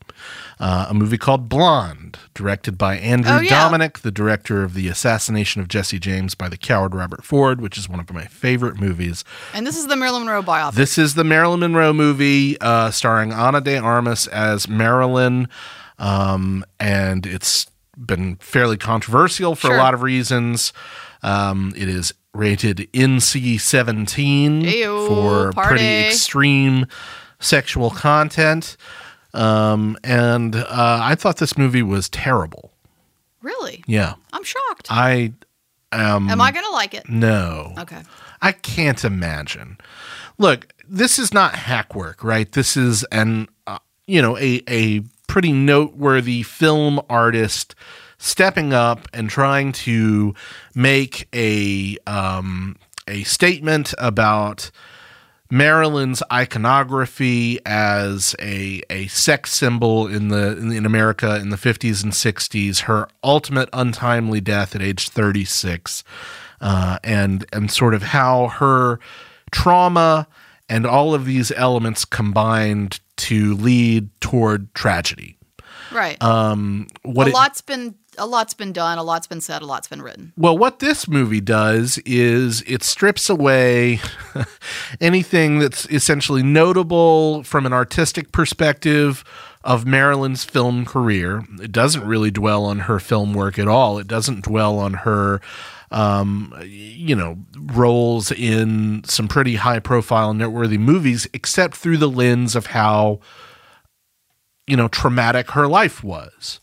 uh, 0.60 0.86
a 0.89 0.93
movie 0.93 1.17
called 1.17 1.50
Blonde, 1.50 2.19
directed 2.36 2.77
by 2.77 2.98
Andrew 2.98 3.31
Oh, 3.38 3.39
yeah. 3.39 3.50
Dominik, 3.67 4.01
the 4.01 4.12
director 4.12 4.62
of 4.63 4.75
the 4.75 4.88
assassination 4.89 5.60
of 5.60 5.67
Jesse 5.67 5.98
James 5.98 6.36
by 6.36 6.48
the 6.50 6.55
coward 6.58 6.93
Robert 6.93 7.24
Ford, 7.25 7.62
which 7.62 7.79
is 7.79 7.89
one 7.89 8.00
of 8.00 8.13
my 8.13 8.25
favorite 8.25 8.79
movies. 8.79 9.24
And 9.55 9.65
this 9.65 9.75
is 9.75 9.88
the 9.88 9.96
Marilyn 9.96 10.25
Monroe 10.25 10.43
biopic. 10.43 10.75
This 10.75 11.00
is 11.00 11.15
the 11.15 11.24
Marilyn 11.24 11.60
Monroe 11.62 11.91
movie 11.91 12.62
uh, 12.62 12.91
starring 12.91 13.34
Ana 13.34 13.60
de 13.60 13.75
Armas 13.79 14.27
as 14.27 14.67
Marilyn. 14.67 15.48
Um, 15.98 16.63
and 16.79 17.25
it's 17.25 17.65
been 17.98 18.36
fairly 18.36 18.77
controversial 18.77 19.55
for 19.55 19.67
Sure. 19.69 19.75
a 19.77 19.79
lot 19.79 19.96
of 19.96 20.03
reasons. 20.03 20.74
Um, 21.24 21.74
it 21.75 21.89
is 21.89 22.13
rated 22.33 22.88
NC 22.93 23.59
17 23.59 24.62
Ew, 24.62 25.07
for 25.07 25.51
party. 25.51 25.69
pretty 25.69 26.07
extreme 26.07 26.86
sexual 27.39 27.89
content. 27.89 28.77
Um, 29.33 29.98
and 30.03 30.55
uh, 30.55 30.65
I 31.01 31.15
thought 31.15 31.38
this 31.38 31.57
movie 31.57 31.83
was 31.83 32.09
terrible. 32.09 32.71
really? 33.41 33.83
Yeah. 33.88 34.13
I'm 34.33 34.43
shocked. 34.43 34.88
I 34.89 35.33
am. 35.91 36.29
Am 36.29 36.41
I 36.41 36.51
going 36.51 36.65
to 36.65 36.71
like 36.71 36.93
it? 36.93 37.07
No. 37.09 37.74
Okay. 37.79 38.01
I 38.41 38.51
can't 38.53 39.03
imagine. 39.03 39.77
Look, 40.38 40.74
this 40.88 41.19
is 41.19 41.33
not 41.33 41.55
hack 41.55 41.93
work, 41.95 42.24
right? 42.24 42.51
This 42.51 42.75
is 42.77 43.03
an 43.12 43.48
uh, 43.67 43.79
you 44.07 44.21
know 44.21 44.38
a 44.38 44.62
a 44.67 45.01
pretty 45.27 45.51
noteworthy 45.51 46.41
film 46.41 47.00
artist 47.09 47.75
stepping 48.19 48.73
up 48.73 49.07
and 49.13 49.29
trying 49.29 49.71
to 49.71 50.35
make 50.75 51.27
a 51.33 51.97
um, 52.05 52.75
a 53.07 53.23
statement 53.23 53.95
about 53.97 54.69
Marilyn's 55.51 56.21
iconography 56.31 57.59
as 57.65 58.35
a 58.39 58.83
a 58.91 59.07
sex 59.07 59.51
symbol 59.51 60.05
in 60.05 60.27
the 60.27 60.55
in, 60.57 60.71
in 60.71 60.85
America 60.85 61.38
in 61.38 61.49
the 61.49 61.57
50s 61.57 62.03
and 62.03 62.13
60s, 62.13 62.81
her 62.81 63.07
ultimate 63.23 63.67
untimely 63.73 64.41
death 64.41 64.75
at 64.75 64.81
age 64.83 65.09
36, 65.09 66.03
uh, 66.61 66.99
and 67.03 67.45
and 67.51 67.71
sort 67.71 67.95
of 67.95 68.03
how 68.03 68.47
her 68.49 68.99
trauma 69.51 70.27
and 70.69 70.85
all 70.85 71.15
of 71.15 71.25
these 71.25 71.51
elements 71.53 72.05
combined 72.05 72.99
to 73.17 73.55
lead 73.55 74.07
toward 74.21 74.71
tragedy. 74.75 75.35
Right. 75.91 76.21
Um, 76.21 76.85
what 77.01 77.25
a 77.25 77.31
it- 77.31 77.33
lot's 77.33 77.61
been 77.61 77.95
a 78.19 78.25
lot's 78.25 78.53
been 78.53 78.73
done, 78.73 78.97
a 78.97 79.03
lot's 79.03 79.27
been 79.27 79.41
said, 79.41 79.61
a 79.61 79.65
lot's 79.65 79.88
been 79.88 80.01
written. 80.01 80.33
Well, 80.38 80.57
what 80.57 80.79
this 80.79 81.07
movie 81.07 81.41
does 81.41 81.97
is 82.05 82.61
it 82.67 82.83
strips 82.83 83.29
away 83.29 83.99
anything 85.01 85.59
that's 85.59 85.85
essentially 85.88 86.43
notable 86.43 87.43
from 87.43 87.65
an 87.65 87.73
artistic 87.73 88.31
perspective 88.31 89.23
of 89.63 89.85
Marilyn's 89.85 90.43
film 90.43 90.85
career. 90.85 91.45
It 91.61 91.71
doesn't 91.71 92.05
really 92.05 92.31
dwell 92.31 92.65
on 92.65 92.79
her 92.79 92.99
film 92.99 93.33
work 93.33 93.57
at 93.59 93.67
all. 93.67 93.97
It 93.97 94.07
doesn't 94.07 94.45
dwell 94.45 94.77
on 94.79 94.93
her 94.93 95.41
um, 95.91 96.53
you 96.63 97.15
know, 97.15 97.38
roles 97.57 98.31
in 98.31 99.03
some 99.05 99.27
pretty 99.27 99.55
high 99.55 99.79
profile 99.79 100.33
noteworthy 100.33 100.77
movies, 100.77 101.27
except 101.33 101.75
through 101.75 101.97
the 101.97 102.09
lens 102.09 102.55
of 102.55 102.67
how, 102.67 103.19
you 104.67 104.77
know, 104.77 104.88
traumatic 104.88 105.51
her 105.51 105.67
life 105.67 106.03
was. 106.03 106.59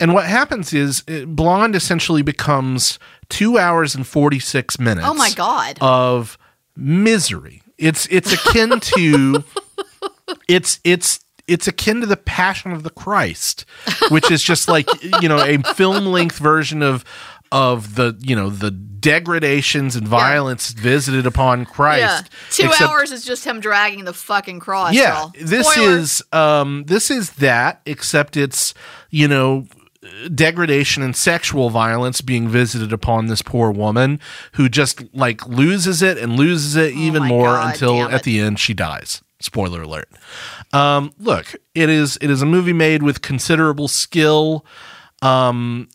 And 0.00 0.14
what 0.14 0.26
happens 0.26 0.72
is 0.72 1.02
Blonde 1.26 1.74
essentially 1.74 2.22
becomes 2.22 2.98
two 3.28 3.58
hours 3.58 3.94
and 3.94 4.06
46 4.06 4.78
minutes. 4.78 5.06
Oh 5.08 5.14
my 5.14 5.30
God. 5.30 5.78
Of 5.80 6.38
misery. 6.76 7.62
It's, 7.78 8.06
it's 8.10 8.32
akin 8.32 8.78
to, 8.80 9.44
it's, 10.48 10.80
it's, 10.84 11.20
it's 11.48 11.66
akin 11.66 12.00
to 12.02 12.06
the 12.06 12.16
Passion 12.16 12.72
of 12.72 12.82
the 12.82 12.90
Christ, 12.90 13.64
which 14.10 14.30
is 14.30 14.42
just 14.42 14.68
like 14.68 14.86
you 15.22 15.28
know 15.28 15.38
a 15.42 15.56
film 15.74 16.04
length 16.06 16.38
version 16.38 16.82
of 16.82 17.04
of 17.50 17.94
the 17.94 18.18
you 18.20 18.36
know 18.36 18.50
the 18.50 18.70
degradations 18.70 19.96
and 19.96 20.06
violence 20.06 20.70
visited 20.72 21.26
upon 21.26 21.64
Christ. 21.64 22.00
Yeah, 22.00 22.20
two 22.50 22.66
Except- 22.68 22.90
hours 22.90 23.12
is 23.12 23.24
just 23.24 23.44
him 23.46 23.60
dragging 23.60 24.04
the 24.04 24.12
fucking 24.12 24.60
cross. 24.60 24.92
Yeah, 24.92 25.28
this 25.40 25.74
is 25.78 26.22
um 26.32 26.84
this 26.86 27.10
is 27.10 27.30
that 27.36 27.80
except 27.86 28.36
it's 28.36 28.74
you 29.08 29.26
know 29.26 29.66
degradation 30.32 31.02
and 31.02 31.16
sexual 31.16 31.70
violence 31.70 32.20
being 32.20 32.48
visited 32.48 32.92
upon 32.92 33.26
this 33.26 33.42
poor 33.42 33.70
woman 33.70 34.20
who 34.52 34.68
just 34.68 35.02
like 35.14 35.46
loses 35.46 36.02
it 36.02 36.18
and 36.18 36.36
loses 36.36 36.76
it 36.76 36.92
even 36.94 37.22
Oh 37.22 37.24
my 37.24 37.28
more 37.28 37.46
God, 37.46 37.72
until 37.72 38.08
at 38.08 38.22
the 38.22 38.38
end 38.40 38.58
she 38.58 38.74
dies. 38.74 39.22
Spoiler 39.40 39.82
alert. 39.82 40.08
Um, 40.72 41.12
look, 41.18 41.54
it 41.74 41.88
is 41.88 42.18
it 42.20 42.30
is 42.30 42.42
a 42.42 42.46
movie 42.46 42.72
made 42.72 43.02
with 43.02 43.22
considerable 43.22 43.88
skill, 43.88 44.64
um, 45.22 45.88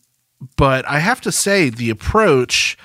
but 0.56 0.86
I 0.88 0.98
have 0.98 1.20
to 1.22 1.32
say 1.32 1.68
the 1.70 1.90
approach 1.90 2.76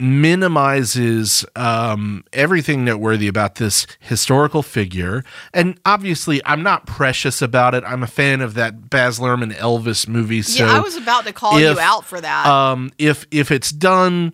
minimizes 0.00 1.44
um, 1.54 2.24
everything 2.32 2.84
noteworthy 2.84 3.28
about 3.28 3.56
this 3.56 3.86
historical 4.00 4.62
figure. 4.62 5.24
And 5.54 5.80
obviously, 5.86 6.40
I'm 6.44 6.62
not 6.62 6.86
precious 6.86 7.40
about 7.40 7.74
it. 7.74 7.84
I'm 7.84 8.02
a 8.02 8.06
fan 8.06 8.40
of 8.40 8.54
that 8.54 8.90
Baz 8.90 9.18
Luhrmann 9.18 9.54
Elvis 9.54 10.06
movie. 10.06 10.42
So 10.42 10.64
yeah, 10.64 10.72
I 10.72 10.80
was 10.80 10.96
about 10.96 11.24
to 11.26 11.32
call 11.32 11.56
if, 11.56 11.62
you 11.62 11.80
out 11.80 12.04
for 12.04 12.20
that. 12.20 12.46
um, 12.46 12.92
if 12.98 13.26
if 13.30 13.50
it's 13.50 13.70
done 13.70 14.32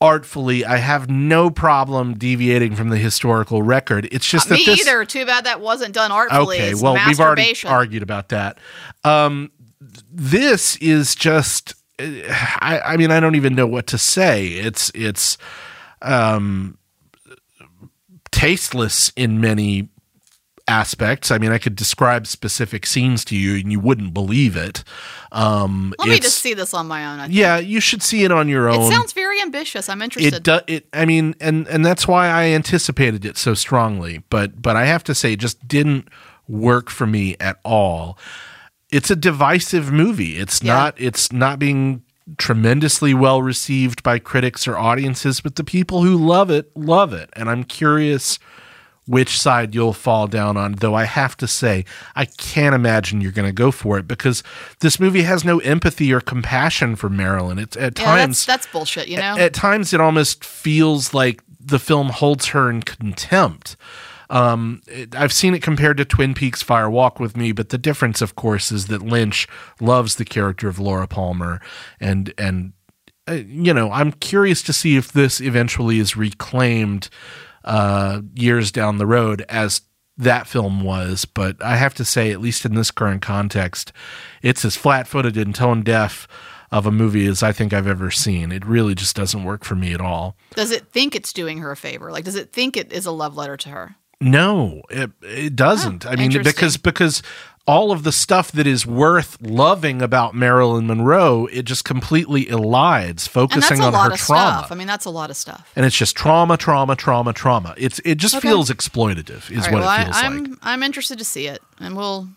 artfully, 0.00 0.64
I 0.64 0.76
have 0.76 1.08
no 1.08 1.50
problem 1.50 2.14
deviating 2.14 2.74
from 2.76 2.88
the 2.90 2.98
historical 2.98 3.62
record. 3.62 4.08
It's 4.12 4.28
just 4.28 4.48
that 4.48 4.56
Me 4.56 4.64
this, 4.64 4.86
either. 4.86 5.04
Too 5.04 5.24
bad 5.24 5.44
that 5.44 5.60
wasn't 5.60 5.94
done 5.94 6.12
artfully. 6.12 6.56
Okay, 6.56 6.70
It's 6.70 6.82
well, 6.82 6.98
we've 7.06 7.20
already 7.20 7.54
argued 7.64 8.02
about 8.02 8.30
that. 8.30 8.58
Um, 9.04 9.50
th- 9.80 10.04
this 10.10 10.76
is 10.76 11.14
just. 11.14 11.74
I, 11.98 12.80
I 12.84 12.96
mean, 12.96 13.10
I 13.10 13.20
don't 13.20 13.34
even 13.34 13.54
know 13.54 13.66
what 13.66 13.86
to 13.88 13.98
say. 13.98 14.48
It's 14.48 14.90
it's 14.94 15.38
um, 16.02 16.78
tasteless 18.30 19.12
in 19.16 19.40
many 19.40 19.88
aspects. 20.68 21.30
I 21.30 21.38
mean, 21.38 21.52
I 21.52 21.58
could 21.58 21.76
describe 21.76 22.26
specific 22.26 22.86
scenes 22.86 23.24
to 23.26 23.36
you, 23.36 23.54
and 23.56 23.70
you 23.70 23.80
wouldn't 23.80 24.12
believe 24.12 24.56
it. 24.56 24.82
Um, 25.32 25.94
Let 25.98 26.08
me 26.08 26.18
just 26.18 26.38
see 26.38 26.54
this 26.54 26.74
on 26.74 26.86
my 26.88 27.06
own. 27.06 27.20
I 27.20 27.24
think. 27.24 27.34
Yeah, 27.36 27.58
you 27.58 27.80
should 27.80 28.02
see 28.02 28.24
it 28.24 28.32
on 28.32 28.48
your 28.48 28.68
own 28.68 28.82
It 28.82 28.90
sounds 28.94 29.12
very 29.12 29.40
ambitious. 29.40 29.88
I'm 29.88 30.02
interested. 30.02 30.34
it 30.34 30.42
does 30.42 30.62
it 30.66 30.86
i 30.92 31.04
mean 31.04 31.34
and 31.40 31.68
and 31.68 31.84
that's 31.84 32.08
why 32.08 32.28
i 32.28 32.44
anticipated 32.46 33.24
it 33.24 33.36
so 33.36 33.54
strongly 33.54 34.24
but 34.30 34.60
but 34.60 34.76
i 34.76 34.84
have 34.86 35.04
to 35.04 35.14
say 35.14 35.34
it 35.34 35.38
just 35.40 35.66
didn't 35.68 36.08
work 36.48 36.90
for 36.90 37.06
me 37.06 37.36
at 37.38 37.58
all 37.64 38.18
it's 38.90 39.10
a 39.10 39.16
divisive 39.16 39.90
movie 39.92 40.36
it's 40.38 40.62
Yeah. 40.62 40.74
not 40.74 40.94
it's 40.98 41.32
not 41.32 41.58
being 41.58 42.02
tremendously 42.38 43.14
well 43.14 43.42
received 43.42 44.02
by 44.02 44.18
critics 44.18 44.66
or 44.66 44.76
audiences 44.76 45.40
but 45.40 45.56
the 45.56 45.64
people 45.64 46.02
who 46.02 46.16
love 46.16 46.50
it 46.50 46.70
love 46.76 47.12
it 47.12 47.30
and 47.34 47.48
i'm 47.48 47.62
curious 47.64 48.38
which 49.08 49.38
side 49.40 49.72
you'll 49.76 49.92
fall 49.92 50.26
down 50.26 50.56
on 50.56 50.72
though 50.72 50.94
i 50.94 51.04
have 51.04 51.36
to 51.36 51.46
say 51.46 51.84
i 52.16 52.24
can't 52.24 52.74
imagine 52.74 53.20
you're 53.20 53.30
going 53.30 53.48
to 53.48 53.52
go 53.52 53.70
for 53.70 53.96
it 53.98 54.08
because 54.08 54.42
this 54.80 54.98
movie 54.98 55.22
has 55.22 55.44
no 55.44 55.60
empathy 55.60 56.12
or 56.12 56.20
compassion 56.20 56.96
for 56.96 57.08
marilyn 57.08 57.58
it's 57.60 57.76
at 57.76 57.96
yeah, 57.98 58.04
times 58.04 58.44
that's 58.44 58.64
that's 58.64 58.72
bullshit. 58.72 59.06
You 59.08 59.18
know. 59.18 59.36
at 59.38 59.52
times 59.54 59.92
it 59.92 60.00
almost 60.00 60.44
feels 60.44 61.14
like 61.14 61.42
the 61.60 61.78
film 61.80 62.10
holds 62.10 62.46
her 62.46 62.70
in 62.70 62.80
contempt. 62.82 63.76
Um, 64.30 64.80
it- 64.86 65.14
I've 65.14 65.32
seen 65.32 65.54
it 65.54 65.62
compared 65.62 65.96
to 65.98 66.04
Twin 66.04 66.34
Peaks 66.34 66.62
Fire 66.62 66.90
Walk 66.90 67.20
with 67.20 67.36
Me, 67.36 67.52
but 67.52 67.68
the 67.68 67.78
difference, 67.78 68.20
of 68.20 68.34
course, 68.34 68.72
is 68.72 68.86
that 68.88 69.02
Lynch 69.02 69.46
loves 69.80 70.16
the 70.16 70.24
character 70.24 70.68
of 70.68 70.78
Laura 70.78 71.06
Palmer, 71.06 71.60
and 72.00 72.32
and 72.38 72.72
uh, 73.28 73.32
you 73.34 73.74
know, 73.74 73.90
I'm 73.90 74.12
curious 74.12 74.62
to 74.62 74.72
see 74.72 74.96
if 74.96 75.12
this 75.12 75.40
eventually 75.40 75.98
is 75.98 76.16
reclaimed 76.16 77.08
uh, 77.64 78.20
years 78.34 78.70
down 78.70 78.98
the 78.98 79.06
road 79.06 79.44
as 79.48 79.80
that 80.16 80.46
film 80.46 80.82
was. 80.82 81.24
But 81.24 81.56
I 81.62 81.76
have 81.76 81.94
to 81.94 82.04
say, 82.04 82.30
at 82.30 82.40
least 82.40 82.64
in 82.64 82.74
this 82.74 82.90
current 82.92 83.22
context, 83.22 83.92
it's 84.42 84.64
as 84.64 84.76
flat-footed 84.76 85.36
and 85.36 85.52
tone-deaf 85.54 86.28
of 86.70 86.86
a 86.86 86.92
movie 86.92 87.26
as 87.26 87.42
I 87.42 87.50
think 87.52 87.72
I've 87.72 87.86
ever 87.86 88.10
seen. 88.12 88.50
It 88.52 88.64
really 88.64 88.94
just 88.94 89.16
doesn't 89.16 89.44
work 89.44 89.64
for 89.64 89.74
me 89.74 89.92
at 89.92 90.00
all. 90.00 90.36
does 90.54 90.70
it 90.70 90.92
think 90.92 91.14
it's 91.16 91.32
doing 91.32 91.58
her 91.58 91.70
a 91.72 91.76
favor? 91.76 92.10
Like, 92.12 92.24
does 92.24 92.34
it 92.36 92.52
think 92.52 92.76
it 92.76 92.92
is 92.92 93.06
a 93.06 93.12
love 93.12 93.36
letter 93.36 93.56
to 93.56 93.68
her? 93.70 93.96
No, 94.20 94.82
it 94.90 95.10
it 95.22 95.54
doesn't. 95.56 96.06
Oh, 96.06 96.10
I 96.10 96.16
mean, 96.16 96.32
because 96.42 96.76
because 96.78 97.22
all 97.66 97.90
of 97.92 98.02
the 98.04 98.12
stuff 98.12 98.52
that 98.52 98.66
is 98.66 98.86
worth 98.86 99.36
loving 99.42 100.00
about 100.00 100.34
Marilyn 100.34 100.86
Monroe, 100.86 101.46
it 101.52 101.64
just 101.64 101.84
completely 101.84 102.44
elides, 102.46 103.02
And 103.02 103.16
that's 103.16 103.26
focusing 103.28 103.80
a 103.80 103.86
on 103.86 103.92
lot 103.92 104.06
her 104.08 104.12
of 104.14 104.20
trauma. 104.20 104.58
stuff. 104.58 104.72
I 104.72 104.74
mean, 104.76 104.86
that's 104.86 105.04
a 105.04 105.10
lot 105.10 105.30
of 105.30 105.36
stuff. 105.36 105.70
and 105.76 105.84
it's 105.84 105.96
just 105.96 106.16
trauma, 106.16 106.56
trauma, 106.56 106.94
trauma, 106.96 107.32
trauma. 107.32 107.74
It's 107.76 107.98
it 108.04 108.14
just 108.16 108.36
Okay. 108.36 108.48
feels 108.48 108.70
exploitative, 108.70 109.50
is 109.50 109.64
right, 109.64 109.72
what 109.72 109.82
well, 109.82 110.00
it 110.00 110.04
feels 110.04 110.16
I, 110.16 110.26
I'm 110.26 110.44
like. 110.44 110.58
I'm 110.62 110.82
interested 110.82 111.18
to 111.18 111.24
see 111.24 111.46
it, 111.48 111.60
and 111.80 111.96
we'll, 111.96 112.28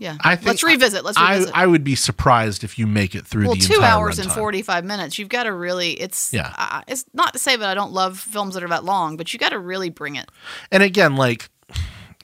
yeah. 0.00 0.16
I 0.22 0.34
think 0.34 0.48
let's 0.48 0.62
revisit. 0.62 1.04
Let's 1.04 1.18
I, 1.18 1.34
revisit. 1.34 1.54
I 1.54 1.66
would 1.66 1.84
be 1.84 1.94
surprised 1.94 2.64
if 2.64 2.78
you 2.78 2.86
make 2.86 3.14
it 3.14 3.26
through 3.26 3.48
well, 3.48 3.54
the 3.54 3.60
two 3.60 3.82
hours 3.82 4.18
and 4.18 4.32
forty 4.32 4.62
five 4.62 4.82
minutes. 4.84 5.18
You've 5.18 5.28
got 5.28 5.42
to 5.42 5.52
really. 5.52 5.92
It's 5.92 6.32
Yeah. 6.32 6.54
Uh, 6.56 6.80
it's 6.88 7.04
not 7.12 7.34
to 7.34 7.38
say 7.38 7.54
that 7.54 7.68
I 7.68 7.74
don't 7.74 7.92
love 7.92 8.18
films 8.18 8.54
that 8.54 8.64
are 8.64 8.68
that 8.68 8.82
long, 8.82 9.18
but 9.18 9.32
you 9.32 9.38
got 9.38 9.50
to 9.50 9.58
really 9.58 9.90
bring 9.90 10.16
it. 10.16 10.30
And 10.72 10.82
again, 10.82 11.16
like, 11.16 11.50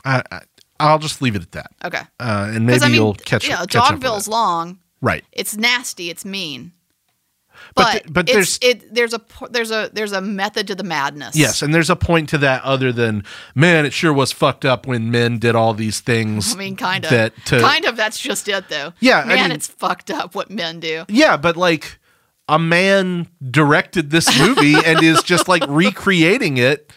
I, 0.06 0.22
I 0.32 0.40
I'll 0.80 0.98
just 0.98 1.20
leave 1.20 1.36
it 1.36 1.42
at 1.42 1.52
that. 1.52 1.72
Okay. 1.84 2.00
Uh, 2.18 2.50
and 2.54 2.66
maybe 2.66 2.82
I 2.82 2.86
mean, 2.86 2.94
you'll 2.94 3.14
catch, 3.14 3.44
you 3.44 3.50
know, 3.50 3.58
catch 3.58 3.76
up 3.76 3.92
with 3.92 4.02
Dogville's 4.02 4.26
long. 4.26 4.78
right. 5.02 5.24
It's 5.32 5.56
nasty. 5.56 6.08
It's 6.08 6.24
mean. 6.24 6.72
But 7.74 8.02
But 8.04 8.12
but 8.12 8.26
there's- 8.26 8.58
it 8.62 8.94
there's 8.94 9.12
a 9.14 9.20
there's 9.50 9.70
a 9.70 9.90
there's 9.92 10.12
a 10.12 10.20
method 10.20 10.66
to 10.68 10.74
the 10.74 10.84
madness. 10.84 11.36
Yes, 11.36 11.62
and 11.62 11.74
there's 11.74 11.90
a 11.90 11.96
point 11.96 12.28
to 12.30 12.38
that 12.38 12.62
other 12.64 12.92
than 12.92 13.24
man, 13.54 13.84
it 13.86 13.92
sure 13.92 14.12
was 14.12 14.32
fucked 14.32 14.64
up 14.64 14.86
when 14.86 15.10
men 15.10 15.38
did 15.38 15.54
all 15.54 15.74
these 15.74 16.00
things. 16.00 16.54
I 16.54 16.58
mean, 16.58 16.76
kind 16.76 17.04
of. 17.04 17.10
that 17.10 17.32
to 17.46 17.60
kind 17.60 17.84
of. 17.84 17.96
That's 17.96 18.18
just 18.18 18.48
it, 18.48 18.68
though. 18.68 18.92
Yeah, 19.00 19.20
I 19.20 19.24
man, 19.26 19.36
mean- 19.48 19.52
it's 19.52 19.66
fucked 19.68 20.10
up 20.10 20.34
what 20.34 20.50
men 20.50 20.80
do. 20.80 21.04
yeah, 21.08 21.36
but 21.36 21.56
like 21.56 21.98
a 22.48 22.58
man 22.58 23.26
directed 23.50 24.10
this 24.10 24.38
movie 24.38 24.74
and 24.84 25.02
is 25.02 25.22
just 25.24 25.48
like 25.48 25.64
recreating 25.68 26.58
it 26.58 26.92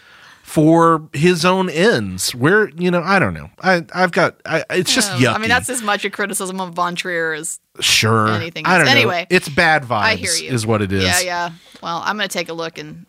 for 0.50 1.08
his 1.14 1.46
own 1.46 1.70
ends. 1.70 2.34
Where 2.34 2.70
you 2.70 2.90
know, 2.90 3.04
I 3.04 3.20
don't 3.20 3.36
know. 3.36 3.52
I 3.62 3.86
I've 3.94 4.12
got. 4.12 4.42
I, 4.48 4.64
it's 4.72 4.94
just 4.94 5.12
Um, 5.12 5.20
yucky. 5.22 5.36
I 5.36 5.38
mean, 5.38 5.50
that's 5.50 5.70
as 5.70 5.84
much 5.84 6.04
a 6.06 6.10
criticism 6.10 6.60
of 6.60 6.74
Von 6.74 6.96
Trier 6.96 7.34
as 7.34 7.60
sure. 7.80 8.30
anything 8.30 8.66
I 8.66 8.78
don't 8.78 8.86
know. 8.88 8.92
Anyway, 8.92 9.28
it's 9.30 9.48
bad 9.48 9.84
vibes. 9.84 9.92
I 10.02 10.16
hear 10.16 10.32
you. 10.34 10.50
Is 10.52 10.66
what 10.66 10.82
it 10.82 10.92
is. 10.92 11.04
Yeah, 11.04 11.20
yeah. 11.20 11.52
Well, 11.84 12.02
I'm 12.04 12.18
going 12.18 12.28
to 12.28 12.34
take 12.34 12.50
a 12.50 12.54
look 12.54 12.80
and 12.80 13.06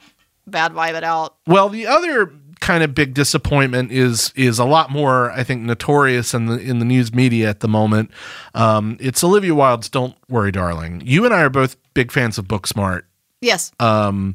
bad 0.46 0.72
vibe 0.72 0.94
it 0.96 1.02
out. 1.04 1.36
Well, 1.46 1.70
the 1.70 1.86
other 1.86 2.30
kind 2.60 2.84
of 2.84 2.94
big 2.94 3.14
disappointment 3.14 3.90
is 3.90 4.34
is 4.36 4.58
a 4.58 4.66
lot 4.66 4.90
more, 4.90 5.30
I 5.30 5.42
think, 5.42 5.62
notorious 5.62 6.34
in 6.34 6.44
the 6.44 6.58
in 6.58 6.78
the 6.78 6.84
news 6.84 7.14
media 7.14 7.48
at 7.48 7.60
the 7.60 7.68
moment. 7.68 8.10
Um, 8.54 8.98
it's 9.00 9.24
Olivia 9.24 9.54
Wilde's 9.54 9.88
"Don't 9.88 10.14
Worry, 10.28 10.52
Darling." 10.52 11.00
You 11.06 11.24
and 11.24 11.32
I 11.32 11.40
are 11.40 11.48
both 11.48 11.76
big 11.94 12.12
fans 12.12 12.36
of 12.36 12.44
Booksmart, 12.46 13.04
Yes. 13.40 13.72
um, 13.80 14.34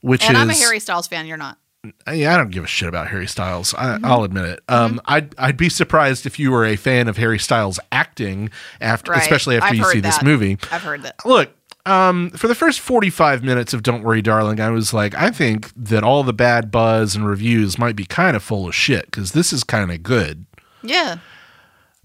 which 0.00 0.24
and 0.24 0.36
is 0.36 0.40
I'm 0.42 0.50
a 0.50 0.54
Harry 0.54 0.78
Styles 0.78 1.08
fan. 1.08 1.26
You're 1.26 1.36
not. 1.36 1.58
I 2.06 2.16
don't 2.36 2.50
give 2.50 2.64
a 2.64 2.66
shit 2.66 2.88
about 2.88 3.08
Harry 3.08 3.26
Styles. 3.26 3.74
I, 3.74 3.86
Mm-hmm. 3.96 4.04
I'll 4.04 4.24
admit 4.24 4.44
it. 4.46 4.60
Um, 4.68 5.00
I'd 5.06 5.34
I'd 5.38 5.56
be 5.56 5.68
surprised 5.68 6.26
if 6.26 6.38
you 6.38 6.50
were 6.50 6.64
a 6.64 6.76
fan 6.76 7.08
of 7.08 7.16
Harry 7.16 7.38
Styles 7.38 7.78
acting 7.92 8.50
after, 8.80 9.12
Right. 9.12 9.22
especially 9.22 9.56
after 9.56 9.68
I've 9.68 9.74
you 9.76 9.82
heard 9.84 9.92
see 9.92 10.00
this 10.00 10.18
that. 10.18 10.24
movie. 10.24 10.58
I've 10.70 10.82
heard 10.82 11.02
that. 11.02 11.24
Look, 11.24 11.50
um, 11.86 12.30
for 12.30 12.48
the 12.48 12.54
first 12.54 12.80
45 12.80 13.44
minutes 13.44 13.72
of 13.72 13.82
Don't 13.82 14.02
Worry, 14.02 14.20
Darling, 14.22 14.60
I 14.60 14.70
was 14.70 14.92
like, 14.92 15.14
I 15.14 15.30
think 15.30 15.70
that 15.76 16.02
all 16.02 16.22
the 16.24 16.32
bad 16.32 16.70
buzz 16.72 17.14
and 17.14 17.26
reviews 17.26 17.78
might 17.78 17.94
be 17.96 18.04
kind 18.04 18.36
of 18.36 18.42
full 18.42 18.66
of 18.66 18.74
shit 18.74 19.06
because 19.06 19.32
this 19.32 19.52
is 19.52 19.62
kind 19.64 19.92
of 19.92 20.02
good. 20.02 20.46
Yeah. 20.82 21.18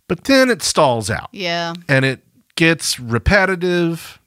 But 0.07 0.25
then 0.25 0.49
it 0.49 0.61
stalls 0.61 1.09
out 1.09 1.29
Yeah. 1.31 1.73
and 1.89 2.05
it 2.05 2.23
gets 2.55 2.99
repetitive 2.99 4.19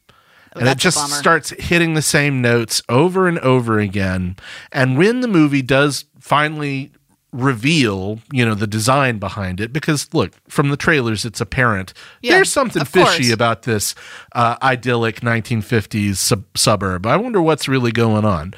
and 0.55 0.69
it 0.69 0.79
just 0.79 1.13
starts 1.13 1.51
hitting 1.51 1.95
the 1.95 2.03
same 2.03 2.41
notes 2.43 2.83
over 2.89 3.27
and 3.29 3.39
over 3.41 3.79
again. 3.79 4.37
And 4.73 4.97
when 4.97 5.21
the 5.21 5.29
movie 5.29 5.63
does 5.63 6.05
finally 6.21 6.91
reveal, 7.33 8.21
you 8.33 8.45
know, 8.47 8.55
the 8.55 8.67
design 8.67 9.19
behind 9.19 9.61
it, 9.61 9.73
because 9.73 10.13
look, 10.15 10.33
from 10.49 10.69
the 10.71 10.77
trailers, 10.77 11.25
it's 11.25 11.41
apparent 11.41 11.93
Yeah, 12.23 12.37
there's 12.37 12.53
something 12.53 12.85
fishy 12.85 13.25
course. 13.25 13.31
about 13.33 13.63
this 13.63 13.95
uh, 14.33 14.57
idyllic 14.63 15.21
1950s 15.21 16.17
sub- 16.17 16.45
suburb. 16.57 17.07
I 17.07 17.17
wonder 17.17 17.43
what's 17.43 17.67
really 17.67 17.91
going 17.93 18.25
on. 18.25 18.55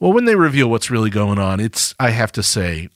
Well, 0.00 0.12
when 0.12 0.24
they 0.24 0.34
reveal 0.36 0.68
what's 0.68 0.90
really 0.90 1.10
going 1.10 1.38
on, 1.38 1.60
it's, 1.60 1.94
I 2.00 2.10
have 2.10 2.32
to 2.32 2.42
say, 2.42 2.88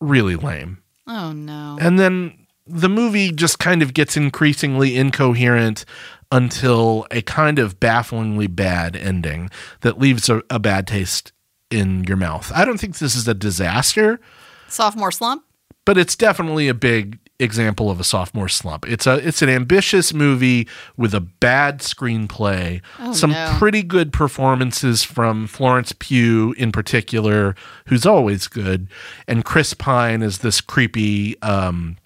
really 0.00 0.36
lame. 0.36 0.78
Oh 1.06 1.32
no. 1.32 1.76
And 1.80 1.98
then 1.98 2.46
the 2.66 2.88
movie 2.88 3.30
just 3.30 3.58
kind 3.58 3.82
of 3.82 3.92
gets 3.92 4.16
increasingly 4.16 4.96
incoherent 4.96 5.84
until 6.32 7.06
a 7.10 7.22
kind 7.22 7.58
of 7.58 7.78
bafflingly 7.80 8.46
bad 8.46 8.96
ending 8.96 9.50
that 9.82 9.98
leaves 9.98 10.28
a, 10.28 10.42
a 10.50 10.58
bad 10.58 10.86
taste 10.86 11.32
in 11.70 12.04
your 12.04 12.16
mouth. 12.16 12.52
I 12.54 12.64
don't 12.64 12.78
think 12.78 12.98
this 12.98 13.14
is 13.16 13.26
a 13.28 13.34
disaster, 13.34 14.20
Sophomore 14.68 15.12
slump. 15.12 15.44
but 15.84 15.96
it's 15.98 16.16
definitely 16.16 16.68
a 16.68 16.74
big 16.74 17.18
example 17.40 17.90
of 17.90 17.98
a 17.98 18.04
sophomore 18.04 18.48
slump. 18.48 18.88
It's 18.88 19.06
a 19.08 19.14
it's 19.26 19.42
an 19.42 19.48
ambitious 19.48 20.14
movie 20.14 20.68
with 20.96 21.14
a 21.14 21.20
bad 21.20 21.80
screenplay, 21.80 22.80
some 23.12 23.32
Oh, 23.32 23.34
no. 23.52 23.56
pretty 23.58 23.82
good 23.82 24.12
performances 24.12 25.02
from 25.02 25.46
Florence 25.48 25.92
Pugh 25.98 26.54
in 26.56 26.70
particular, 26.70 27.56
who's 27.86 28.06
always 28.06 28.46
good, 28.46 28.88
and 29.26 29.44
Chris 29.44 29.74
Pine 29.74 30.22
is 30.22 30.38
this 30.38 30.60
creepy 30.60 31.40
um 31.42 31.96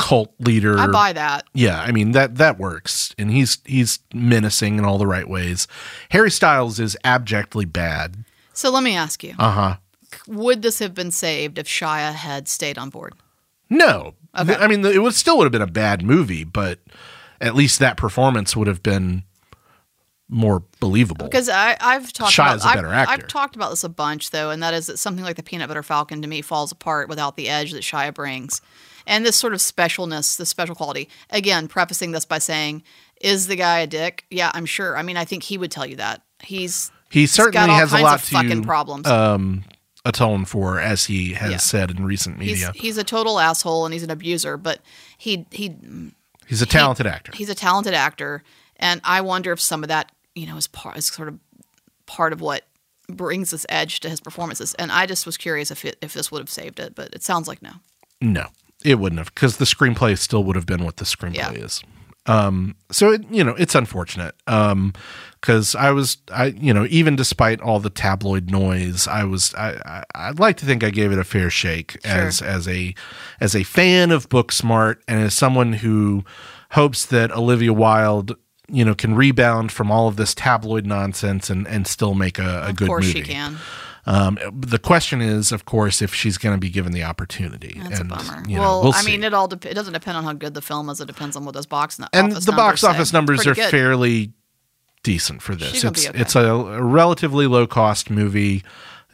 cult 0.00 0.32
leader. 0.40 0.78
I 0.78 0.86
buy 0.88 1.12
that. 1.12 1.46
Yeah, 1.52 1.80
I 1.80 1.92
mean 1.92 2.12
that 2.12 2.36
that 2.36 2.58
works, 2.58 3.14
and 3.18 3.30
he's 3.30 3.58
he's 3.64 3.98
menacing 4.14 4.78
in 4.78 4.84
all 4.84 4.98
the 4.98 5.06
right 5.06 5.28
ways. 5.28 5.68
Harry 6.10 6.30
Styles 6.30 6.80
is 6.80 6.96
abjectly 7.04 7.64
bad. 7.64 8.24
So 8.52 8.70
let 8.70 8.82
me 8.82 8.96
ask 8.96 9.22
you: 9.22 9.34
Uh 9.38 9.50
huh. 9.50 9.76
Would 10.26 10.62
this 10.62 10.78
have 10.80 10.94
been 10.94 11.10
saved 11.10 11.58
if 11.58 11.66
Shia 11.68 12.12
had 12.14 12.48
stayed 12.48 12.78
on 12.78 12.90
board? 12.90 13.14
No, 13.68 14.14
Okay. 14.38 14.54
I 14.56 14.66
mean 14.66 14.84
it 14.84 15.02
would 15.02 15.14
still 15.14 15.36
would 15.38 15.44
have 15.44 15.52
been 15.52 15.62
a 15.62 15.66
bad 15.66 16.02
movie, 16.02 16.44
but 16.44 16.78
at 17.40 17.54
least 17.54 17.78
that 17.78 17.96
performance 17.96 18.56
would 18.56 18.66
have 18.68 18.82
been 18.82 19.22
more 20.28 20.62
believable. 20.78 21.26
Because 21.26 21.48
I, 21.48 21.76
I've 21.80 22.12
talked 22.12 22.32
Shia's 22.32 22.62
about 22.62 22.64
a 22.64 22.68
I've- 22.68 22.76
better 22.76 22.92
actor. 22.94 23.12
I've, 23.24 23.28
talked 23.28 23.56
about 23.56 23.70
this 23.70 23.82
a 23.84 23.88
bunch 23.88 24.30
though, 24.30 24.50
and 24.50 24.62
that 24.62 24.74
is 24.74 24.86
that 24.86 24.98
something 24.98 25.24
like 25.24 25.36
the 25.36 25.42
Peanut 25.42 25.68
Butter 25.68 25.82
Falcon 25.82 26.22
to 26.22 26.28
me 26.28 26.40
falls 26.42 26.70
apart 26.72 27.08
without 27.08 27.36
the 27.36 27.48
edge 27.48 27.72
that 27.72 27.82
Shia 27.82 28.14
brings, 28.14 28.60
and 29.10 29.26
this 29.26 29.36
sort 29.36 29.52
of 29.52 29.58
specialness, 29.60 30.36
this 30.38 30.48
special 30.48 30.74
quality. 30.74 31.08
Again, 31.30 31.68
prefacing 31.68 32.12
this 32.12 32.24
by 32.24 32.38
saying, 32.38 32.82
is 33.20 33.46
the 33.48 33.56
guy 33.56 33.80
a 33.80 33.86
dick? 33.86 34.24
Yeah, 34.30 34.50
I'm 34.54 34.64
sure. 34.66 34.96
I 34.96 35.02
mean, 35.02 35.16
I 35.18 35.24
think 35.26 35.42
he 35.42 35.58
would 35.58 35.70
tell 35.70 35.84
you 35.84 35.96
that. 35.96 36.22
He's 36.42 36.90
he 37.10 37.20
he's 37.20 37.32
certainly 37.32 37.68
has 37.74 37.92
a 37.92 37.98
lot 37.98 38.14
of 38.14 38.22
fucking 38.22 38.62
to 38.62 38.66
problems. 38.66 39.06
um, 39.06 39.64
atone 40.06 40.44
for, 40.46 40.78
as 40.80 41.04
he 41.06 41.34
has 41.34 41.50
Yeah. 41.50 41.56
said 41.58 41.90
in 41.90 42.04
recent 42.04 42.38
media. 42.38 42.72
he's 42.74 42.96
a 42.96 43.04
total 43.04 43.38
asshole 43.38 43.84
and 43.84 43.92
he's 43.92 44.02
an 44.04 44.10
abuser, 44.10 44.56
but 44.56 44.80
he 45.18 45.44
he 45.50 45.76
He's 46.46 46.62
a 46.62 46.66
talented 46.66 47.06
actor. 47.06 47.32
he's 47.34 47.50
a 47.50 47.54
talented 47.54 47.94
actor, 47.94 48.42
and 48.76 49.00
I 49.04 49.20
wonder 49.20 49.52
if 49.52 49.60
some 49.60 49.82
of 49.84 49.88
that, 49.88 50.10
you 50.34 50.46
know, 50.46 50.56
is 50.56 50.66
part 50.66 50.96
is 50.96 51.06
sort 51.06 51.28
of 51.28 51.38
part 52.06 52.32
of 52.32 52.40
what 52.40 52.64
brings 53.08 53.50
this 53.50 53.66
edge 53.68 54.00
to 54.00 54.08
his 54.08 54.20
performances. 54.20 54.72
And 54.74 54.90
I 54.92 55.04
just 55.06 55.26
was 55.26 55.36
curious 55.36 55.70
if 55.70 55.84
it, 55.84 55.96
if 56.00 56.12
this 56.14 56.30
would 56.32 56.38
have 56.40 56.48
saved 56.50 56.78
it, 56.80 56.94
but 56.94 57.12
it 57.14 57.22
sounds 57.22 57.46
like 57.48 57.60
no. 57.62 57.72
No, 58.20 58.46
it 58.84 58.96
wouldn't 58.96 59.18
have 59.18 59.34
because 59.34 59.56
the 59.58 59.64
screenplay 59.64 60.16
still 60.18 60.44
would 60.44 60.56
have 60.56 60.66
been 60.66 60.84
what 60.84 60.96
the 60.98 61.04
screenplay 61.04 61.36
Yeah. 61.36 61.50
is. 61.52 61.82
Um, 62.26 62.76
so 62.92 63.10
it, 63.12 63.24
you 63.30 63.42
know, 63.42 63.54
it's 63.58 63.74
unfortunate. 63.74 64.34
Um, 64.46 64.92
cause 65.40 65.74
I 65.74 65.90
was, 65.90 66.18
I, 66.32 66.46
you 66.46 66.72
know, 66.74 66.86
even 66.90 67.16
despite 67.16 67.60
all 67.62 67.80
the 67.80 67.90
tabloid 67.90 68.50
noise, 68.50 69.08
I 69.08 69.24
was, 69.24 69.54
I, 69.54 69.80
I, 69.84 70.04
I'd 70.28 70.38
like 70.38 70.58
to 70.58 70.66
think 70.66 70.84
I 70.84 70.90
gave 70.90 71.12
it 71.12 71.18
a 71.18 71.24
fair 71.24 71.48
shake 71.50 71.96
as, 72.04 72.42
as 72.42 72.68
a, 72.68 72.94
as 73.40 73.56
a 73.56 73.62
fan 73.64 74.10
of 74.10 74.28
Booksmart 74.28 74.96
and 75.08 75.20
as 75.20 75.34
someone 75.34 75.72
who 75.72 76.22
hopes 76.72 77.06
that 77.06 77.32
Olivia 77.32 77.72
Wilde, 77.72 78.36
you 78.68 78.84
know, 78.84 78.94
can 78.94 79.14
rebound 79.16 79.72
from 79.72 79.90
all 79.90 80.06
of 80.06 80.16
this 80.16 80.34
tabloid 80.34 80.86
nonsense 80.86 81.48
and, 81.50 81.66
and 81.66 81.86
still 81.86 82.14
make 82.14 82.38
a, 82.38 82.42
a 82.66 82.68
Of 82.68 82.76
good 82.76 82.86
course 82.88 83.06
movie. 83.06 83.22
she 83.22 83.32
can. 83.32 83.56
Um, 84.06 84.38
the 84.52 84.78
question 84.78 85.20
is, 85.20 85.52
of 85.52 85.64
course, 85.64 86.00
if 86.00 86.14
she's 86.14 86.38
going 86.38 86.54
to 86.54 86.60
be 86.60 86.70
given 86.70 86.92
the 86.92 87.02
opportunity. 87.02 87.78
That's 87.82 88.00
and, 88.00 88.10
a 88.10 88.16
bummer. 88.16 88.42
you 88.48 88.56
know, 88.56 88.62
well, 88.62 88.82
we'll 88.84 88.92
I 88.94 89.02
mean, 89.02 89.24
it 89.24 89.34
all 89.34 89.48
dep- 89.48 89.66
it 89.66 89.74
doesn't 89.74 89.92
depend 89.92 90.16
on 90.16 90.24
how 90.24 90.32
good 90.32 90.54
the 90.54 90.62
film 90.62 90.88
is. 90.88 91.00
It 91.00 91.06
depends 91.06 91.36
on 91.36 91.44
what 91.44 91.54
those 91.54 91.66
box 91.66 92.00
n- 92.00 92.08
and 92.12 92.32
the 92.32 92.52
box 92.52 92.82
office 92.82 93.10
say. 93.10 93.16
numbers 93.16 93.46
are 93.46 93.54
good. 93.54 93.70
fairly 93.70 94.32
decent 95.02 95.42
for 95.42 95.54
this. 95.54 95.84
It's 95.84 96.06
okay. 96.06 96.18
it's 96.18 96.34
a, 96.34 96.46
a 96.46 96.82
relatively 96.82 97.46
low 97.46 97.66
cost 97.66 98.10
movie. 98.10 98.62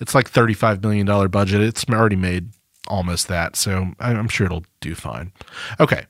It's 0.01 0.15
like 0.15 0.29
thirty 0.29 0.55
five 0.55 0.83
million 0.83 1.07
dollar 1.07 1.29
budget. 1.29 1.63
It's 1.63 1.85
already 1.89 2.17
made 2.17 2.51
almost 2.89 3.29
that, 3.29 3.57
so 3.57 3.89
I'm 3.99 4.29
sure 4.29 4.47
it'll 4.47 4.65
do 4.81 4.95
fine. 4.95 5.33
Okay. 5.81 6.07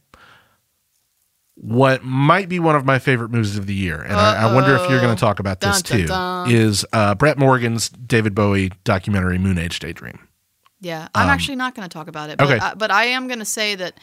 What 1.58 2.04
might 2.04 2.48
be 2.50 2.60
one 2.60 2.76
of 2.76 2.84
my 2.84 2.98
favorite 2.98 3.30
movies 3.30 3.56
of 3.56 3.66
the 3.66 3.74
year, 3.74 4.00
and 4.02 4.12
I, 4.14 4.42
I 4.50 4.54
wonder 4.54 4.74
if 4.76 4.90
you're 4.90 5.00
going 5.00 5.16
to 5.16 5.20
talk 5.20 5.38
about 5.38 5.60
this 5.60 5.80
Dun, 5.80 5.98
dun, 5.98 6.00
too, 6.00 6.06
dun. 6.06 6.50
is 6.50 6.84
uh, 6.92 7.14
Brett 7.14 7.38
Morgen's 7.38 7.88
David 7.88 8.34
Bowie 8.34 8.72
documentary 8.84 9.38
Moon 9.38 9.56
Age 9.56 9.78
Daydream. 9.78 10.18
Yeah, 10.82 11.08
I'm 11.14 11.30
actually 11.30 11.56
not 11.56 11.74
going 11.74 11.88
to 11.88 11.92
talk 11.92 12.08
about 12.08 12.28
it. 12.28 12.36
But, 12.36 12.44
Um, 12.46 12.52
okay. 12.56 12.64
I, 12.64 12.74
but 12.74 12.90
I 12.90 13.04
am 13.06 13.26
going 13.26 13.38
to 13.38 13.46
say 13.46 13.74
that 13.74 13.98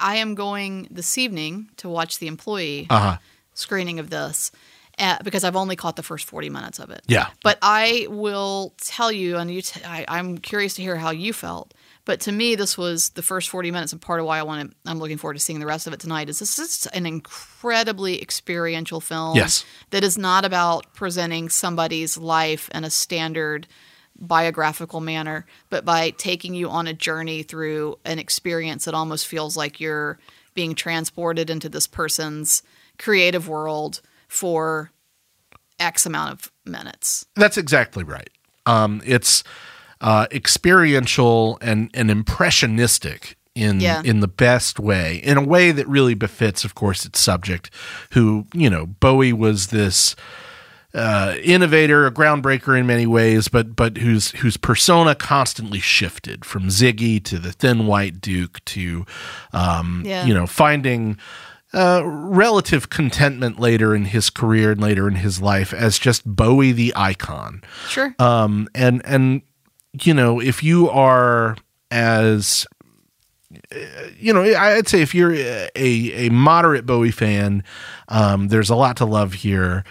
I 0.00 0.16
am 0.16 0.34
going 0.34 0.88
this 0.90 1.16
evening 1.16 1.70
to 1.76 1.88
watch 1.88 2.18
the 2.18 2.26
employee 2.26 2.88
Uh-huh. 2.90 3.18
screening 3.54 4.00
of 4.00 4.10
this 4.10 4.50
uh, 4.98 5.18
because 5.22 5.44
I've 5.44 5.54
only 5.56 5.76
caught 5.76 5.94
the 5.94 6.02
first 6.02 6.26
40 6.26 6.50
minutes 6.50 6.80
of 6.80 6.90
it. 6.90 7.02
Yeah. 7.06 7.28
But 7.44 7.58
I 7.62 8.08
will 8.10 8.74
tell 8.82 9.12
you, 9.12 9.36
and 9.36 9.48
you, 9.48 9.62
t- 9.62 9.80
I, 9.84 10.04
I'm 10.08 10.38
curious 10.38 10.74
to 10.74 10.82
hear 10.82 10.96
how 10.96 11.10
you 11.10 11.32
felt. 11.32 11.72
But 12.06 12.20
to 12.20 12.32
me, 12.32 12.54
this 12.54 12.78
was 12.78 13.10
the 13.10 13.22
first 13.22 13.50
40 13.50 13.72
minutes, 13.72 13.92
and 13.92 14.00
part 14.00 14.20
of 14.20 14.26
why 14.26 14.38
I 14.38 14.44
want 14.44 14.70
to. 14.70 14.76
I'm 14.86 14.98
looking 14.98 15.18
forward 15.18 15.34
to 15.34 15.40
seeing 15.40 15.58
the 15.58 15.66
rest 15.66 15.86
of 15.86 15.92
it 15.92 16.00
tonight. 16.00 16.30
Is 16.30 16.38
this 16.38 16.58
is 16.58 16.86
an 16.86 17.04
incredibly 17.04 18.22
experiential 18.22 19.00
film? 19.00 19.36
Yes. 19.36 19.64
That 19.90 20.04
is 20.04 20.16
not 20.16 20.44
about 20.44 20.94
presenting 20.94 21.48
somebody's 21.48 22.16
life 22.16 22.70
in 22.72 22.84
a 22.84 22.90
standard 22.90 23.66
biographical 24.18 25.00
manner, 25.00 25.46
but 25.68 25.84
by 25.84 26.10
taking 26.10 26.54
you 26.54 26.70
on 26.70 26.86
a 26.86 26.94
journey 26.94 27.42
through 27.42 27.98
an 28.04 28.18
experience 28.20 28.84
that 28.84 28.94
almost 28.94 29.26
feels 29.26 29.56
like 29.56 29.80
you're 29.80 30.18
being 30.54 30.76
transported 30.76 31.50
into 31.50 31.68
this 31.68 31.88
person's 31.88 32.62
creative 32.98 33.48
world 33.48 34.00
for 34.28 34.92
X 35.80 36.06
amount 36.06 36.32
of 36.32 36.52
minutes. 36.64 37.26
That's 37.34 37.58
exactly 37.58 38.04
right. 38.04 38.30
Um, 38.64 39.02
it's 39.04 39.42
uh, 40.00 40.26
experiential 40.32 41.58
and, 41.60 41.90
and 41.94 42.10
impressionistic 42.10 43.36
in 43.54 43.80
Yeah. 43.80 44.02
in 44.04 44.20
the 44.20 44.28
best 44.28 44.78
way, 44.78 45.16
in 45.16 45.38
a 45.38 45.42
way 45.42 45.72
that 45.72 45.88
really 45.88 46.14
befits, 46.14 46.64
of 46.64 46.74
course, 46.74 47.06
its 47.06 47.18
subject. 47.20 47.70
Who 48.12 48.46
you 48.52 48.68
know, 48.68 48.84
Bowie 48.86 49.32
was 49.32 49.68
this 49.68 50.14
uh, 50.94 51.34
innovator, 51.42 52.06
a 52.06 52.10
groundbreaker 52.10 52.78
in 52.78 52.86
many 52.86 53.06
ways, 53.06 53.48
but 53.48 53.74
but 53.74 53.96
whose 53.98 54.30
whose 54.42 54.56
persona 54.58 55.14
constantly 55.14 55.80
shifted 55.80 56.44
from 56.44 56.68
Ziggy 56.68 57.22
to 57.24 57.38
the 57.38 57.52
Thin 57.52 57.86
White 57.86 58.20
Duke 58.20 58.62
to 58.66 59.06
um, 59.54 60.02
Yeah. 60.04 60.26
you 60.26 60.34
know 60.34 60.46
finding 60.46 61.16
uh, 61.72 62.02
relative 62.04 62.88
contentment 62.90 63.58
later 63.58 63.94
in 63.94 64.04
his 64.06 64.30
career 64.30 64.70
and 64.72 64.80
later 64.80 65.08
in 65.08 65.16
his 65.16 65.40
life 65.40 65.72
as 65.74 65.98
just 65.98 66.24
Bowie 66.26 66.72
the 66.72 66.92
icon. 66.96 67.62
Sure. 67.88 68.14
Um, 68.18 68.68
and 68.74 69.00
and 69.06 69.42
you 70.02 70.14
know 70.14 70.40
if 70.40 70.62
you 70.62 70.88
are 70.90 71.56
as 71.90 72.66
uh, 73.72 73.76
you 74.18 74.32
know, 74.32 74.42
I'd 74.42 74.88
say 74.88 75.02
if 75.02 75.14
you're 75.14 75.34
a 75.34 75.68
a 75.76 76.28
moderate 76.30 76.86
Bowie 76.86 77.10
fan, 77.10 77.62
um, 78.08 78.48
there's 78.48 78.70
a 78.70 78.76
lot 78.76 78.96
to 78.98 79.04
love 79.04 79.34
here. 79.34 79.84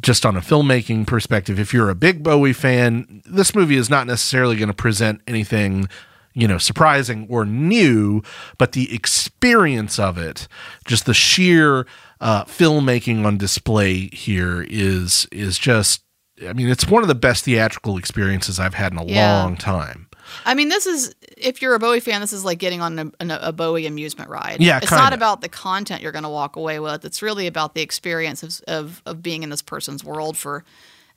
Just 0.00 0.24
on 0.24 0.36
a 0.36 0.40
filmmaking 0.40 1.06
perspective, 1.06 1.60
if 1.60 1.72
you're 1.72 1.90
a 1.90 1.94
big 1.94 2.22
Bowie 2.22 2.52
fan, 2.52 3.22
this 3.26 3.54
movie 3.54 3.76
is 3.76 3.90
not 3.90 4.06
necessarily 4.06 4.56
going 4.56 4.68
to 4.68 4.74
present 4.74 5.20
anything, 5.26 5.88
you 6.32 6.48
know, 6.48 6.58
surprising 6.58 7.26
or 7.28 7.44
new, 7.44 8.22
but 8.58 8.72
the 8.72 8.92
experience 8.94 9.98
of 9.98 10.16
it, 10.16 10.48
just 10.86 11.04
the 11.06 11.14
sheer 11.14 11.86
uh, 12.20 12.44
filmmaking 12.44 13.24
on 13.24 13.36
display 13.36 14.08
here 14.08 14.64
is 14.68 15.26
is 15.30 15.58
just. 15.58 16.02
I 16.46 16.52
mean, 16.52 16.68
it's 16.68 16.88
one 16.88 17.02
of 17.02 17.08
the 17.08 17.14
best 17.14 17.44
theatrical 17.44 17.96
experiences 17.96 18.58
I've 18.58 18.74
had 18.74 18.92
in 18.92 18.98
a 18.98 19.04
Yeah. 19.04 19.42
long 19.44 19.56
time. 19.56 20.08
I 20.46 20.54
mean, 20.54 20.68
this 20.68 20.86
is 20.86 21.14
if 21.36 21.60
you're 21.60 21.74
a 21.74 21.78
Bowie 21.78 22.00
fan, 22.00 22.20
this 22.20 22.32
is 22.32 22.44
like 22.44 22.58
getting 22.58 22.80
on 22.80 22.98
a, 22.98 23.12
a 23.28 23.52
Bowie 23.52 23.86
amusement 23.86 24.30
ride. 24.30 24.60
Yeah, 24.60 24.78
it's 24.82 24.90
not 24.90 25.10
kinda. 25.10 25.16
about 25.16 25.42
the 25.42 25.48
content 25.48 26.00
you're 26.02 26.12
going 26.12 26.22
to 26.24 26.28
walk 26.30 26.56
away 26.56 26.80
with. 26.80 27.04
It's 27.04 27.20
really 27.22 27.46
about 27.46 27.74
the 27.74 27.82
experience 27.82 28.42
of, 28.42 28.60
of 28.66 29.02
of 29.06 29.22
being 29.22 29.42
in 29.42 29.50
this 29.50 29.62
person's 29.62 30.02
world 30.02 30.36
for 30.36 30.64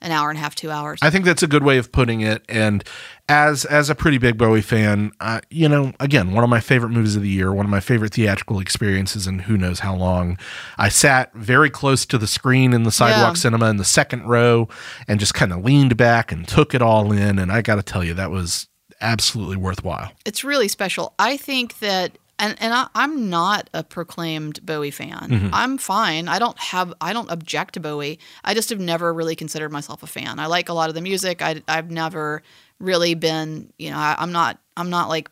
an 0.02 0.12
hour 0.12 0.30
and 0.30 0.38
a 0.38 0.42
half, 0.42 0.54
two 0.56 0.70
hours. 0.70 1.00
I 1.02 1.10
think 1.10 1.26
that's 1.26 1.42
a 1.44 1.48
good 1.48 1.64
way 1.64 1.78
of 1.78 1.92
putting 1.92 2.22
it. 2.22 2.44
And 2.48 2.84
as 3.30 3.66
as 3.66 3.90
a 3.90 3.96
pretty 3.96 4.18
big 4.20 4.38
Bowie 4.38 4.62
fan, 4.62 5.12
uh, 5.20 5.42
you 5.50 5.68
know, 5.68 5.92
again, 6.00 6.34
one 6.34 6.44
of 6.44 6.50
my 6.50 6.60
favorite 6.60 6.90
movies 6.92 7.16
of 7.16 7.22
the 7.24 7.30
year, 7.30 7.52
one 7.52 7.66
of 7.66 7.70
my 7.70 7.80
favorite 7.80 8.14
theatrical 8.14 8.60
experiences, 8.60 9.28
and 9.28 9.42
who 9.42 9.58
knows 9.58 9.80
how 9.80 9.96
long. 9.96 10.38
I 10.78 10.90
sat 10.90 11.34
very 11.34 11.70
close 11.70 12.06
to 12.08 12.18
the 12.18 12.28
screen 12.28 12.74
in 12.74 12.84
the 12.84 12.92
sidewalk 12.92 13.36
Yeah. 13.36 13.42
cinema 13.42 13.70
in 13.70 13.78
the 13.78 13.84
second 13.86 14.24
row, 14.28 14.70
and 15.08 15.20
just 15.20 15.34
kind 15.34 15.52
of 15.52 15.64
leaned 15.64 15.98
back 15.98 16.32
and 16.32 16.48
took 16.48 16.74
it 16.74 16.82
all 16.82 17.12
in. 17.12 17.40
And 17.40 17.52
I 17.52 17.62
got 17.62 17.76
to 17.76 17.84
tell 17.84 18.04
you, 18.04 18.14
that 18.14 18.32
was 18.32 18.68
absolutely 19.02 19.58
worthwhile. 19.58 20.12
it's 20.26 20.44
really 20.44 20.68
special. 20.68 21.14
I 21.20 21.38
think 21.38 21.80
that, 21.80 22.18
and 22.40 22.56
and 22.60 22.74
I, 22.74 22.88
I'm 22.96 23.30
not 23.30 23.70
a 23.74 23.84
proclaimed 23.84 24.66
Bowie 24.66 24.92
fan. 24.92 25.30
Mm-hmm. 25.30 25.50
I'm 25.54 25.78
fine. 25.78 26.28
I 26.28 26.40
don't 26.40 26.58
have, 26.60 26.94
I 27.02 27.14
don't 27.14 27.32
object 27.32 27.74
to 27.76 27.80
Bowie. 27.80 28.20
I 28.44 28.54
just 28.54 28.70
have 28.70 28.80
never 28.80 29.14
really 29.14 29.36
considered 29.36 29.72
myself 29.72 30.04
a 30.04 30.08
fan. 30.08 30.40
I 30.40 30.46
like 30.48 30.70
a 30.70 30.74
lot 30.74 30.90
of 30.90 30.96
the 30.96 31.02
music. 31.02 31.42
I, 31.42 31.62
I've 31.68 31.90
never 31.92 32.44
really 32.80 33.16
been, 33.16 33.72
you 33.80 33.90
know, 33.90 33.98
I, 33.98 34.16
I'm 34.20 34.32
not, 34.32 34.60
I'm 34.76 34.90
not 34.90 35.10
like 35.10 35.30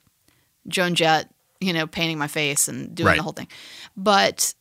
Joan 0.67 0.95
Jett, 0.95 1.29
you 1.61 1.73
know, 1.73 1.85
painting 1.87 2.17
my 2.17 2.27
face 2.27 2.67
and 2.67 2.95
doing 2.95 3.07
Right. 3.07 3.17
the 3.17 3.23
whole 3.23 3.33
thing. 3.33 3.47
But 3.95 4.53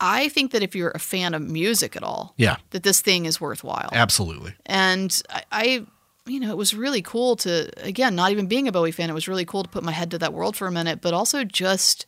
I 0.00 0.28
think 0.30 0.50
that 0.50 0.62
if 0.62 0.74
you're 0.74 0.90
a 0.90 0.98
fan 0.98 1.34
of 1.34 1.42
music 1.42 1.94
at 1.94 2.02
all, 2.02 2.34
Yeah, 2.36 2.56
that 2.70 2.82
this 2.82 3.00
thing 3.00 3.26
is 3.26 3.40
worthwhile 3.40 3.90
absolutely. 3.92 4.54
and 4.66 5.22
I, 5.30 5.42
I 5.52 5.86
you 6.26 6.38
know 6.40 6.50
it 6.50 6.56
was 6.56 6.74
really 6.74 7.02
cool 7.02 7.36
to 7.36 7.68
again 7.84 8.14
not 8.14 8.30
even 8.30 8.46
being 8.46 8.68
a 8.68 8.72
bowie 8.72 8.92
fan 8.92 9.10
it 9.10 9.14
was 9.14 9.26
really 9.28 9.44
cool 9.44 9.62
to 9.62 9.68
put 9.68 9.82
my 9.82 9.92
head 9.92 10.10
to 10.10 10.18
that 10.18 10.32
world 10.32 10.56
for 10.56 10.66
a 10.66 10.72
minute 10.72 11.00
but 11.00 11.12
also 11.14 11.44
just 11.44 12.06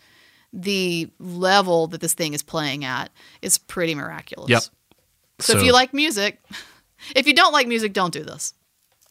the 0.53 1.09
level 1.19 1.87
that 1.89 2.01
this 2.01 2.15
thing 2.15 2.33
is 2.33 2.43
playing 2.43 2.85
at 2.85 3.11
is 3.43 3.59
pretty 3.59 3.95
miraculous 3.95 4.51
Yep. 4.51 4.63
so, 5.41 5.57
if 5.59 5.65
you 5.65 5.73
like 5.73 5.93
music 5.93 6.41
if 7.17 7.27
you 7.27 7.35
don't 7.35 7.53
like 7.53 7.67
music 7.67 7.93
don't 7.93 8.13
do 8.13 8.23
this 8.25 8.55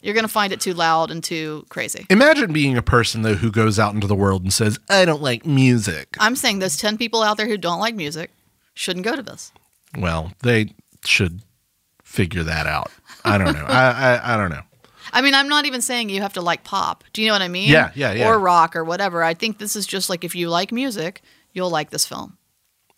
you're 0.02 0.14
going 0.14 0.26
to 0.26 0.32
find 0.32 0.52
it 0.52 0.60
too 0.60 0.74
loud 0.74 1.12
and 1.12 1.24
too 1.24 1.66
crazy 1.70 2.06
Imagine 2.10 2.52
being 2.54 2.78
a 2.78 2.82
person 2.82 3.22
though 3.24 3.36
who 3.36 3.52
goes 3.52 3.80
out 3.80 3.94
into 3.94 4.06
the 4.08 4.16
world 4.16 4.44
and 4.44 4.52
says, 4.52 4.78
"I 4.90 5.06
don't 5.06 5.22
like 5.22 5.46
music." 5.46 6.16
i'm 6.20 6.36
saying 6.36 6.60
those 6.60 6.76
10 6.78 6.98
people 6.98 7.22
out 7.22 7.38
there 7.38 7.48
who 7.48 7.58
don't 7.58 7.80
like 7.80 7.96
music 7.96 8.32
shouldn't 8.74 9.06
go 9.06 9.16
to 9.16 9.22
this 9.24 9.52
Well, 9.98 10.32
they 10.42 10.74
should 11.06 11.42
figure 12.04 12.44
that 12.44 12.68
out. 12.68 12.92
I 13.26 13.38
don't 13.38 13.54
know. 13.54 13.66
I, 13.66 13.90
I 14.16 14.34
I 14.34 14.38
don't 14.38 14.50
know. 14.50 14.62
I 15.14 15.22
mean, 15.22 15.34
I'm 15.36 15.48
not 15.48 15.66
even 15.66 15.82
saying 15.82 16.10
you 16.10 16.22
have 16.22 16.34
to 16.34 16.42
like 16.42 16.64
pop. 16.64 17.04
Do 17.14 17.22
you 17.22 17.28
know 17.28 17.36
what 17.36 17.42
I 17.44 17.48
mean? 17.48 17.70
Yeah, 17.70 17.92
yeah, 17.96 18.12
yeah. 18.14 18.28
Or 18.28 18.40
rock 18.40 18.76
or 18.76 18.84
whatever. 18.84 19.24
I 19.24 19.34
think 19.36 19.60
this 19.60 19.76
is 19.76 19.86
just 19.86 20.10
like 20.10 20.24
if 20.24 20.36
you 20.36 20.50
like 20.50 20.72
music, 20.72 21.22
you'll 21.54 21.70
like 21.70 21.92
this 21.92 22.06
film. 22.06 22.38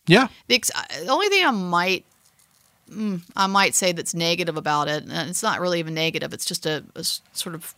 Yeah, 0.08 0.28
The, 0.47 0.56
ex- 0.56 0.71
the 1.04 1.10
only 1.12 1.28
thing 1.30 1.45
I 1.45 1.51
might, 1.51 2.06
mm, 2.89 3.21
I 3.36 3.47
might 3.47 3.73
say 3.75 3.91
that's 3.91 4.13
negative 4.13 4.56
about 4.56 4.88
it, 4.88 5.04
and 5.04 5.30
it's 5.30 5.41
not 5.43 5.60
really 5.60 5.80
even 5.80 5.93
negative. 5.95 6.32
It's 6.32 6.45
just 6.45 6.65
a 6.65 6.84
sort 7.34 7.56
of 7.56 7.75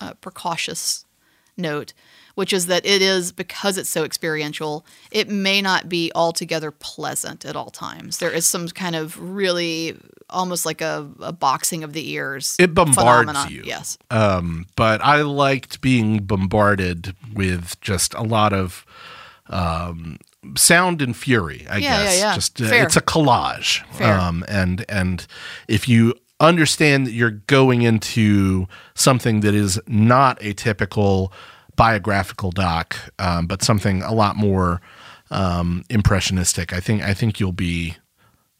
uh 0.00 0.14
precautious 0.14 1.04
note, 1.56 1.92
which 2.38 2.52
is 2.52 2.66
that 2.66 2.86
it 2.86 3.02
is 3.02 3.32
because 3.32 3.76
it's 3.76 3.90
so 3.90 4.04
experiential. 4.04 4.86
It 5.10 5.28
may 5.28 5.60
not 5.60 5.88
be 5.88 6.12
altogether 6.14 6.70
pleasant 6.70 7.44
at 7.44 7.56
all 7.56 7.68
times. 7.68 8.18
There 8.18 8.30
is 8.30 8.46
some 8.46 8.68
kind 8.68 8.94
of 8.94 9.18
really 9.20 9.96
almost 10.30 10.64
like 10.64 10.80
a, 10.80 11.10
a 11.18 11.32
boxing 11.32 11.82
of 11.82 11.94
the 11.94 12.08
ears. 12.10 12.54
It 12.60 12.74
bombards 12.74 12.96
phenomenon. 12.98 13.50
you. 13.50 13.64
Yes. 13.64 13.98
um, 14.12 14.66
but 14.76 15.04
I 15.04 15.22
liked 15.22 15.80
being 15.80 16.22
bombarded 16.22 17.16
with 17.34 17.80
just 17.80 18.14
a 18.14 18.22
lot 18.22 18.52
of 18.52 18.86
um, 19.48 20.18
sound 20.56 21.02
and 21.02 21.16
fury. 21.16 21.66
I 21.68 21.78
Yeah, 21.78 21.98
yeah, 21.98 22.04
guess 22.04 22.20
yeah. 22.20 22.34
just 22.36 22.62
uh, 22.62 22.68
Fair. 22.68 22.84
it's 22.84 22.96
a 22.96 23.02
collage. 23.02 23.84
Fair. 23.94 24.16
Um, 24.16 24.44
and 24.46 24.84
and 24.88 25.26
if 25.66 25.88
you 25.88 26.14
understand 26.38 27.04
that 27.08 27.12
you're 27.14 27.32
going 27.48 27.82
into 27.82 28.68
something 28.94 29.40
that 29.40 29.56
is 29.56 29.80
not 29.88 30.38
a 30.40 30.52
typical 30.52 31.32
biographical 31.78 32.50
doc, 32.50 32.96
um, 33.18 33.46
but 33.46 33.62
something 33.62 34.02
a 34.02 34.12
lot 34.12 34.36
more 34.36 34.82
um, 35.30 35.84
impressionistic, 35.88 36.72
I 36.74 36.80
think 36.80 37.02
I 37.02 37.14
think 37.14 37.40
you'll 37.40 37.52
be. 37.52 37.96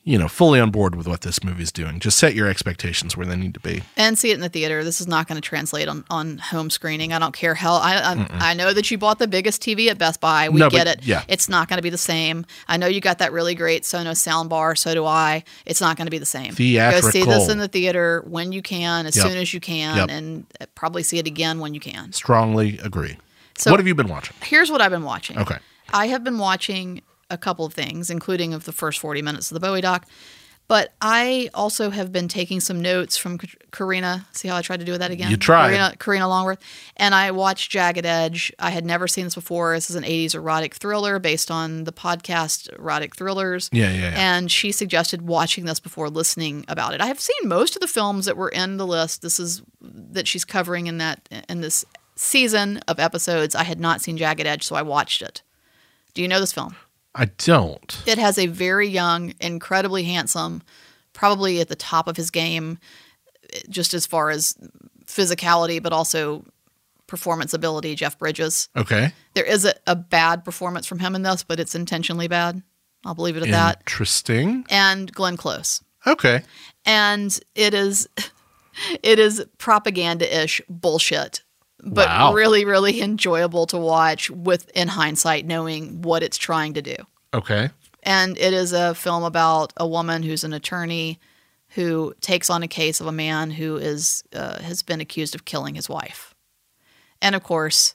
You 0.09 0.17
know, 0.17 0.27
fully 0.29 0.59
on 0.59 0.71
board 0.71 0.95
with 0.95 1.07
what 1.07 1.21
this 1.21 1.45
movie's 1.45 1.71
doing. 1.71 2.01
Just 2.01 2.19
set 2.19 2.35
your 2.35 2.49
expectations 2.49 3.15
where 3.15 3.27
they 3.27 3.37
need 3.37 3.53
to 3.53 3.61
be. 3.61 3.83
and 3.97 4.19
see 4.19 4.31
it 4.31 4.35
in 4.35 4.41
the 4.41 4.49
theater. 4.49 4.83
This 4.83 5.03
is 5.03 5.07
not 5.07 5.29
going 5.29 5.39
to 5.39 5.47
translate 5.47 5.87
on, 5.87 6.03
on 6.09 6.39
home 6.39 6.71
screening. 6.71 7.13
I 7.13 7.19
don't 7.19 7.35
care 7.35 7.55
how. 7.55 7.75
I 7.75 8.15
I, 8.15 8.27
I 8.51 8.55
know 8.55 8.73
that 8.73 8.91
you 8.91 8.97
bought 8.97 9.19
the 9.19 9.29
biggest 9.29 9.61
TV 9.61 9.89
at 9.91 9.99
Best 9.99 10.21
Buy. 10.21 10.49
We 10.49 10.61
No, 10.61 10.71
get 10.71 10.87
but- 10.87 10.99
it. 11.01 11.07
yeah. 11.07 11.25
it's 11.29 11.49
not 11.49 11.69
going 11.69 11.77
to 11.77 11.83
be 11.83 11.91
the 11.91 11.99
same. 11.99 12.47
I 12.69 12.79
know 12.79 12.87
you 12.87 13.03
got 13.03 13.19
that 13.19 13.33
really 13.33 13.55
great 13.55 13.83
Sonos 13.83 14.17
sound 14.17 14.49
bar. 14.49 14.75
So 14.77 14.95
do 14.95 15.05
I. 15.05 15.45
It's 15.67 15.83
not 15.83 15.99
going 15.99 16.07
to 16.07 16.11
be 16.11 16.19
the 16.19 16.25
same. 16.25 16.55
Theatrical. 16.55 17.09
Go 17.09 17.11
see 17.13 17.25
this 17.25 17.49
in 17.51 17.59
the 17.59 17.69
theater 17.69 18.23
when 18.27 18.53
you 18.53 18.63
can, 18.63 19.05
as 19.05 19.15
Yep. 19.15 19.27
soon 19.27 19.37
as 19.37 19.53
you 19.53 19.61
can, 19.61 19.97
Yep. 19.99 20.09
and 20.11 20.47
uh, 20.61 20.65
probably 20.75 21.03
see 21.03 21.19
it 21.19 21.27
again 21.27 21.61
when 21.61 21.75
you 21.75 21.81
can. 21.81 22.13
Strongly 22.15 22.79
agree. 22.79 23.19
So- 23.59 23.71
what 23.73 23.79
have 23.79 23.87
you 23.87 23.95
been 23.95 24.09
watching? 24.09 24.35
Here's 24.43 24.71
what 24.71 24.81
I've 24.81 24.91
been 24.91 25.05
watching. 25.05 25.37
Okay. 25.39 25.59
I 25.93 26.07
have 26.09 26.25
been 26.25 26.39
watching 26.39 27.03
a 27.31 27.39
couple 27.39 27.65
of 27.65 27.75
things, 27.75 28.11
including 28.11 28.55
of 28.55 28.65
the 28.65 28.73
first 28.73 28.99
40 28.99 29.23
minutes 29.23 29.51
of 29.51 29.55
the 29.55 29.61
Bowie 29.61 29.81
doc. 29.81 30.07
But 30.69 30.93
I 31.01 31.49
also 31.55 31.89
have 31.89 32.13
been 32.13 32.29
taking 32.29 32.61
some 32.61 32.83
notes 32.83 33.17
from 33.17 33.39
Karina. 33.73 34.27
See 34.33 34.49
how 34.49 34.57
I 34.57 34.61
tried 34.61 34.81
to 34.81 34.85
do 34.85 34.99
that 34.99 35.11
again? 35.11 35.31
You 35.31 35.39
tried. 35.39 35.69
Karina, 35.69 35.97
Karina 35.99 36.29
Longworth. 36.29 36.59
And 36.99 37.15
I 37.15 37.31
watched 37.31 37.71
Jagged 37.71 38.05
Edge. 38.05 38.53
I 38.59 38.69
had 38.69 38.85
never 38.85 39.09
seen 39.09 39.25
this 39.25 39.35
before. 39.35 39.75
This 39.75 39.89
is 39.89 39.97
an 39.97 40.05
80s 40.05 40.35
erotic 40.35 40.75
thriller 40.75 41.19
based 41.19 41.51
on 41.51 41.85
the 41.85 41.93
podcast 41.93 42.71
Erotic 42.79 43.17
Thrillers. 43.17 43.71
Yeah, 43.73 43.91
yeah, 43.91 44.11
yeah. 44.11 44.15
And 44.17 44.51
she 44.53 44.71
suggested 44.71 45.23
watching 45.23 45.65
this 45.65 45.81
before 45.81 46.11
listening 46.11 46.67
about 46.69 46.93
it. 46.93 47.01
I 47.01 47.07
have 47.07 47.19
seen 47.19 47.49
most 47.49 47.75
of 47.75 47.81
the 47.81 47.89
films 47.89 48.27
that 48.27 48.37
were 48.37 48.51
in 48.51 48.77
the 48.77 48.87
list. 48.87 49.23
This 49.23 49.41
is 49.41 49.63
that 49.81 50.29
she's 50.29 50.45
covering 50.45 50.87
in 50.87 50.99
that 50.99 51.27
in 51.49 51.63
this 51.63 51.87
season 52.15 52.83
of 52.89 52.99
episodes. 52.99 53.55
I 53.55 53.63
had 53.63 53.81
not 53.81 54.03
seen 54.03 54.19
Jagged 54.19 54.47
Edge, 54.47 54.65
so 54.65 54.77
I 54.77 54.83
watched 54.83 55.23
it. 55.23 55.41
Do 56.13 56.21
you 56.21 56.29
know 56.29 56.41
this 56.41 56.53
film? 56.53 56.77
I 57.19 57.27
don't. 57.37 58.03
It 58.07 58.17
has 58.17 58.39
a 58.39 58.47
very 58.47 58.89
young, 58.89 59.35
incredibly 59.41 60.05
handsome, 60.05 60.63
probably 61.13 61.61
at 61.61 61.69
the 61.69 61.77
top 61.77 62.07
of 62.07 62.17
his 62.17 62.31
game, 62.31 62.79
just 63.69 63.93
as 63.93 64.07
far 64.07 64.31
as 64.31 64.57
physicality, 65.05 65.83
but 65.83 65.93
also 65.93 66.45
performance 67.09 67.53
ability, 67.53 67.97
Jeff 67.97 68.17
Bridges. 68.19 68.69
Okay. 68.77 69.13
There 69.35 69.45
is 69.45 69.65
a, 69.65 69.75
a 69.87 69.97
bad 69.97 70.45
performance 70.45 70.87
from 70.87 71.01
him 71.01 71.17
in 71.17 71.23
this, 71.23 71.43
but 71.43 71.59
it's 71.59 71.75
intentionally 71.75 72.29
bad. 72.29 72.63
I'll 73.05 73.15
believe 73.15 73.37
it 73.37 73.43
at 73.43 73.51
that. 73.51 73.79
Interesting. 73.81 74.65
And 74.71 75.13
Glenn 75.13 75.37
Close. 75.37 75.83
Okay. 76.07 76.43
And 76.85 77.39
it 77.57 77.75
is 77.75 78.09
it 79.03 79.19
is 79.19 79.45
propaganda-ish 79.59 80.61
bullshit. 80.69 81.43
But 81.83 82.09
Wow. 82.09 82.33
really, 82.35 82.65
really 82.65 83.01
enjoyable 83.01 83.67
to 83.67 83.79
watch 83.79 84.31
with 84.31 84.69
in 84.71 84.89
hindsight 84.89 85.47
knowing 85.47 86.03
what 86.03 86.23
it's 86.23 86.37
trying 86.39 86.75
to 86.75 86.83
do. 86.83 86.97
Okay. 87.35 87.71
and 88.05 88.39
it 88.39 88.53
is 88.55 88.73
a 88.73 88.95
film 88.95 89.23
about 89.25 89.73
a 89.77 89.87
woman 89.87 90.23
who's 90.23 90.43
an 90.45 90.53
attorney 90.55 91.19
who 91.71 92.15
takes 92.23 92.49
on 92.49 92.63
a 92.63 92.69
case 92.69 93.01
of 93.01 93.07
a 93.07 93.13
man 93.13 93.51
who 93.51 93.77
is 93.77 94.23
uh, 94.33 94.63
has 94.63 94.83
been 94.83 95.01
accused 95.01 95.35
of 95.35 95.45
killing 95.45 95.75
his 95.75 95.89
wife, 95.89 96.35
and 97.21 97.35
of 97.35 97.43
course, 97.43 97.95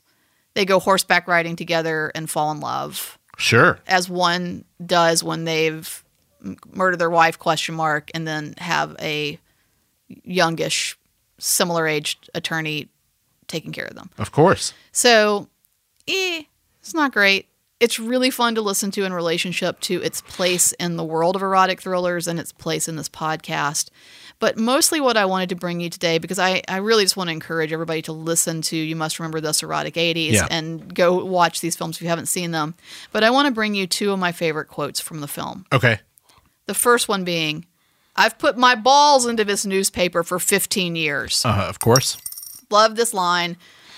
they 0.53 0.65
go 0.65 0.79
horseback 0.79 1.27
riding 1.27 1.55
together 1.55 2.11
and 2.13 2.29
fall 2.29 2.51
in 2.51 2.59
love, 2.59 3.17
Sure. 3.37 3.79
as 3.87 4.07
one 4.09 4.65
does 4.85 5.23
when 5.23 5.45
they've 5.45 6.03
murdered 6.73 6.99
their 6.99 7.09
wife 7.09 7.39
question 7.39 7.73
mark 7.73 8.11
and 8.13 8.27
then 8.27 8.53
have 8.59 8.95
a 8.99 9.39
youngish, 10.23 10.97
similar 11.39 11.87
aged 11.87 12.29
attorney 12.35 12.89
taking 13.53 13.71
care 13.71 13.85
of 13.85 13.95
them. 13.95 14.09
Of 14.17 14.31
course. 14.31 14.73
So, 14.91 15.47
eh, 16.07 16.43
it's 16.81 16.93
not 16.93 17.13
great. 17.13 17.47
It's 17.79 17.99
really 17.99 18.29
fun 18.29 18.55
to 18.55 18.61
listen 18.61 18.91
to 18.91 19.03
in 19.03 19.13
relationship 19.13 19.79
to 19.81 20.01
its 20.01 20.21
place 20.21 20.71
in 20.73 20.95
the 20.95 21.03
world 21.03 21.35
of 21.35 21.41
erotic 21.41 21.81
thrillers 21.81 22.27
and 22.27 22.39
its 22.39 22.51
place 22.51 22.87
in 22.87 22.95
this 22.95 23.09
podcast. 23.09 23.89
But 24.39 24.57
mostly 24.57 24.99
what 25.01 25.17
I 25.17 25.25
wanted 25.25 25.49
to 25.49 25.55
bring 25.55 25.79
you 25.81 25.89
today, 25.89 26.17
because 26.17 26.39
I, 26.39 26.61
I 26.67 26.77
really 26.77 27.03
just 27.03 27.15
want 27.17 27.27
to 27.29 27.31
encourage 27.33 27.71
everybody 27.73 28.01
to 28.03 28.11
listen 28.13 28.61
to 28.63 28.75
You 28.77 28.95
Must 28.95 29.19
Remember 29.19 29.39
This 29.41 29.63
Erotic 29.63 29.95
80s 29.95 30.31
Yeah. 30.33 30.47
and 30.49 30.93
go 30.95 31.23
watch 31.25 31.61
these 31.61 31.75
films 31.75 31.97
if 31.97 32.01
you 32.01 32.07
haven't 32.09 32.25
seen 32.27 32.51
them. 32.51 32.73
But 33.11 33.23
I 33.23 33.29
want 33.29 33.47
to 33.47 33.53
bring 33.53 33.75
you 33.75 33.85
two 33.87 34.11
of 34.11 34.19
my 34.19 34.31
favorite 34.31 34.67
quotes 34.67 34.99
from 34.99 35.19
the 35.21 35.27
film. 35.27 35.65
Okay. 35.71 35.99
The 36.65 36.73
first 36.73 37.07
one 37.09 37.23
being, 37.23 37.65
I've 38.15 38.37
put 38.37 38.57
my 38.57 38.75
balls 38.75 39.25
into 39.25 39.43
this 39.43 39.65
newspaper 39.65 40.23
for 40.23 40.39
15 40.39 40.95
years. 40.95 41.43
Uh, 41.45 41.65
of 41.69 41.79
course. 41.79 42.17
Love 42.73 42.95
this 42.95 43.13
line. 43.13 43.55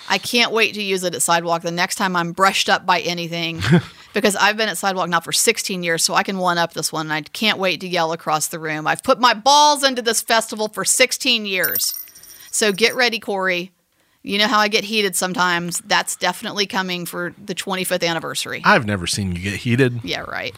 I 0.10 0.18
can't 0.18 0.52
wait 0.52 0.76
to 0.76 0.84
use 0.84 1.04
it 1.06 1.16
at 1.16 1.22
Sidewalk 1.22 1.62
the 1.62 1.72
next 1.72 1.96
time 1.96 2.14
I'm 2.16 2.34
brushed 2.34 2.70
up 2.70 2.86
by 2.86 3.00
anything 3.00 3.62
because 4.14 4.36
I've 4.36 4.58
been 4.58 4.68
at 4.68 4.78
Sidewalk 4.78 5.10
now 5.10 5.22
for 5.22 5.32
16 5.32 5.82
years, 5.82 6.04
so 6.04 6.14
I 6.14 6.24
can 6.24 6.38
one 6.38 6.58
up 6.58 6.74
this 6.74 6.92
one. 6.92 7.08
And 7.08 7.14
I 7.14 7.22
can't 7.22 7.58
wait 7.58 7.80
to 7.82 7.88
yell 7.88 8.12
across 8.12 8.48
the 8.48 8.60
room. 8.60 8.86
I've 8.86 9.02
put 9.02 9.20
my 9.20 9.34
balls 9.34 9.84
into 9.84 10.02
this 10.02 10.22
festival 10.22 10.68
for 10.68 10.84
16 10.84 11.46
years. 11.46 12.06
So 12.52 12.74
get 12.74 12.96
ready, 12.96 13.18
Corey. 13.18 13.72
You 14.24 14.40
know 14.40 14.48
how 14.48 14.60
I 14.60 14.68
get 14.68 14.84
heated 14.84 15.16
sometimes. 15.16 15.80
That's 15.80 16.16
definitely 16.16 16.66
coming 16.66 17.06
for 17.06 17.34
the 17.44 17.56
25th 17.56 18.06
anniversary. 18.06 18.62
I've 18.66 18.86
never 18.86 19.08
seen 19.08 19.36
you 19.36 19.42
get 19.42 19.56
heated. 19.56 20.02
Yeah, 20.04 20.22
right. 20.22 20.54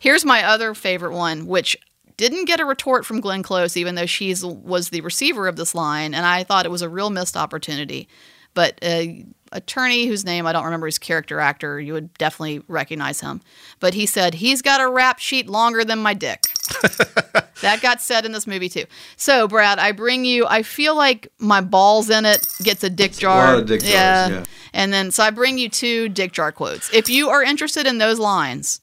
Here's 0.00 0.24
my 0.24 0.42
other 0.42 0.74
favorite 0.74 1.12
one, 1.12 1.46
which 1.46 1.76
Didn't 2.20 2.44
get 2.44 2.60
a 2.60 2.66
retort 2.66 3.06
from 3.06 3.20
Glenn 3.20 3.42
Close, 3.42 3.78
even 3.78 3.94
though 3.94 4.04
she's 4.04 4.44
was 4.44 4.90
the 4.90 5.00
receiver 5.00 5.48
of 5.48 5.56
this 5.56 5.74
line, 5.74 6.12
and 6.12 6.26
I 6.26 6.44
thought 6.44 6.66
it 6.66 6.70
was 6.70 6.82
a 6.82 6.88
real 6.90 7.08
missed 7.08 7.34
opportunity. 7.34 8.08
But 8.52 8.78
a 8.82 9.24
attorney 9.52 10.04
whose 10.04 10.22
name 10.22 10.46
I 10.46 10.52
don't 10.52 10.66
remember 10.66 10.84
his 10.84 10.98
character 10.98 11.40
actor, 11.40 11.80
you 11.80 11.94
would 11.94 12.12
definitely 12.18 12.62
recognize 12.68 13.22
him. 13.22 13.40
But 13.78 13.94
he 13.94 14.04
said 14.04 14.34
he's 14.34 14.60
got 14.60 14.82
a 14.82 14.90
rap 14.90 15.18
sheet 15.18 15.48
longer 15.48 15.82
than 15.82 15.98
my 15.98 16.12
dick. 16.12 16.42
that 17.62 17.78
got 17.80 18.02
said 18.02 18.26
in 18.26 18.32
this 18.32 18.46
movie 18.46 18.68
too. 18.68 18.84
So 19.16 19.48
Brad, 19.48 19.78
I 19.78 19.92
bring 19.92 20.26
you. 20.26 20.46
I 20.46 20.62
feel 20.62 20.94
like 20.94 21.32
my 21.38 21.62
balls 21.62 22.10
in 22.10 22.26
it 22.26 22.46
gets 22.62 22.84
a 22.84 22.90
dick 22.90 23.12
jar. 23.12 23.54
lot 23.54 23.60
of 23.60 23.66
dick 23.66 23.80
jars, 23.80 23.90
yeah. 23.90 24.44
And 24.74 24.92
then 24.92 25.10
so 25.10 25.24
I 25.24 25.30
bring 25.30 25.56
you 25.56 25.70
two 25.70 26.10
dick 26.10 26.32
jar 26.32 26.52
quotes. 26.52 26.92
If 26.92 27.08
you 27.08 27.30
are 27.30 27.42
interested 27.42 27.86
in 27.86 27.96
those 27.96 28.18
lines, 28.18 28.79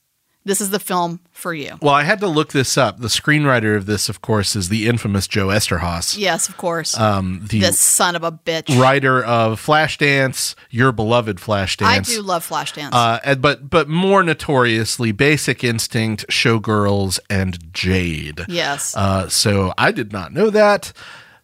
this 0.47 0.61
is 0.61 0.71
the 0.71 0.79
film 0.79 1.19
for 1.31 1.53
you. 1.53 1.77
Well, 1.81 1.93
I 1.93 2.03
had 2.03 2.19
to 2.21 2.27
look 2.27 2.51
this 2.51 2.77
up. 2.77 2.99
The 2.99 3.07
screenwriter 3.09 3.75
of 3.77 3.85
this, 3.85 4.09
of 4.09 4.21
course, 4.21 4.55
is 4.55 4.69
the 4.69 4.87
infamous 4.87 5.27
Joe 5.27 5.47
Eszterhas, 5.47 6.17
Yes, 6.17 6.49
of 6.49 6.57
course. 6.57 6.97
um, 6.97 7.45
the 7.49 7.59
this 7.59 7.79
son 7.79 8.15
of 8.15 8.23
a 8.23 8.31
bitch. 8.31 8.79
writer 8.81 9.23
of 9.23 9.63
Flashdance, 9.63 10.55
your 10.71 10.91
beloved 10.91 11.37
Flashdance. 11.37 11.85
I 11.85 11.99
do 11.99 12.21
love 12.21 12.47
Flashdance. 12.47 12.89
Uh, 12.93 13.35
but 13.35 13.69
but 13.69 13.87
more 13.87 14.23
notoriously, 14.23 15.11
Basic 15.11 15.63
Instinct, 15.63 16.25
Showgirls, 16.29 17.19
and 17.29 17.71
Jade. 17.73 18.45
yes. 18.47 18.95
Uh, 18.97 19.29
so 19.29 19.73
I 19.77 19.91
did 19.91 20.11
not 20.11 20.33
know 20.33 20.49
that. 20.49 20.93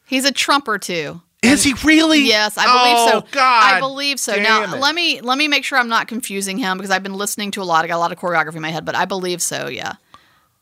He's 0.06 0.26
a 0.26 0.32
trumper 0.32 0.78
too. 0.78 1.22
Is 1.44 1.64
he 1.64 1.74
really? 1.84 2.26
Yes, 2.26 2.58
I 2.58 2.66
believe 2.66 3.10
so. 3.10 3.18
oh, 3.18 3.20
so. 3.22 3.28
God, 3.32 3.74
I 3.74 3.80
believe 3.80 4.20
so. 4.20 4.36
now 4.36 4.64
it. 4.64 4.80
let 4.80 4.96
me 4.96 5.22
let 5.22 5.38
me 5.38 5.48
make 5.48 5.64
sure 5.64 5.78
I'm 5.78 5.90
not 5.90 6.08
confusing 6.08 6.58
him 6.58 6.78
because 6.78 6.92
I've 6.92 7.04
been 7.04 7.16
listening 7.16 7.52
to 7.52 7.62
a 7.62 7.64
lot. 7.64 7.84
I 7.84 7.88
got 7.88 7.98
a 7.98 8.00
lot 8.00 8.12
of 8.12 8.20
choreography 8.20 8.56
in 8.56 8.62
my 8.62 8.70
head, 8.70 8.86
but 8.86 8.96
I 8.96 9.06
believe 9.06 9.42
so. 9.42 9.68
Yeah, 9.68 9.94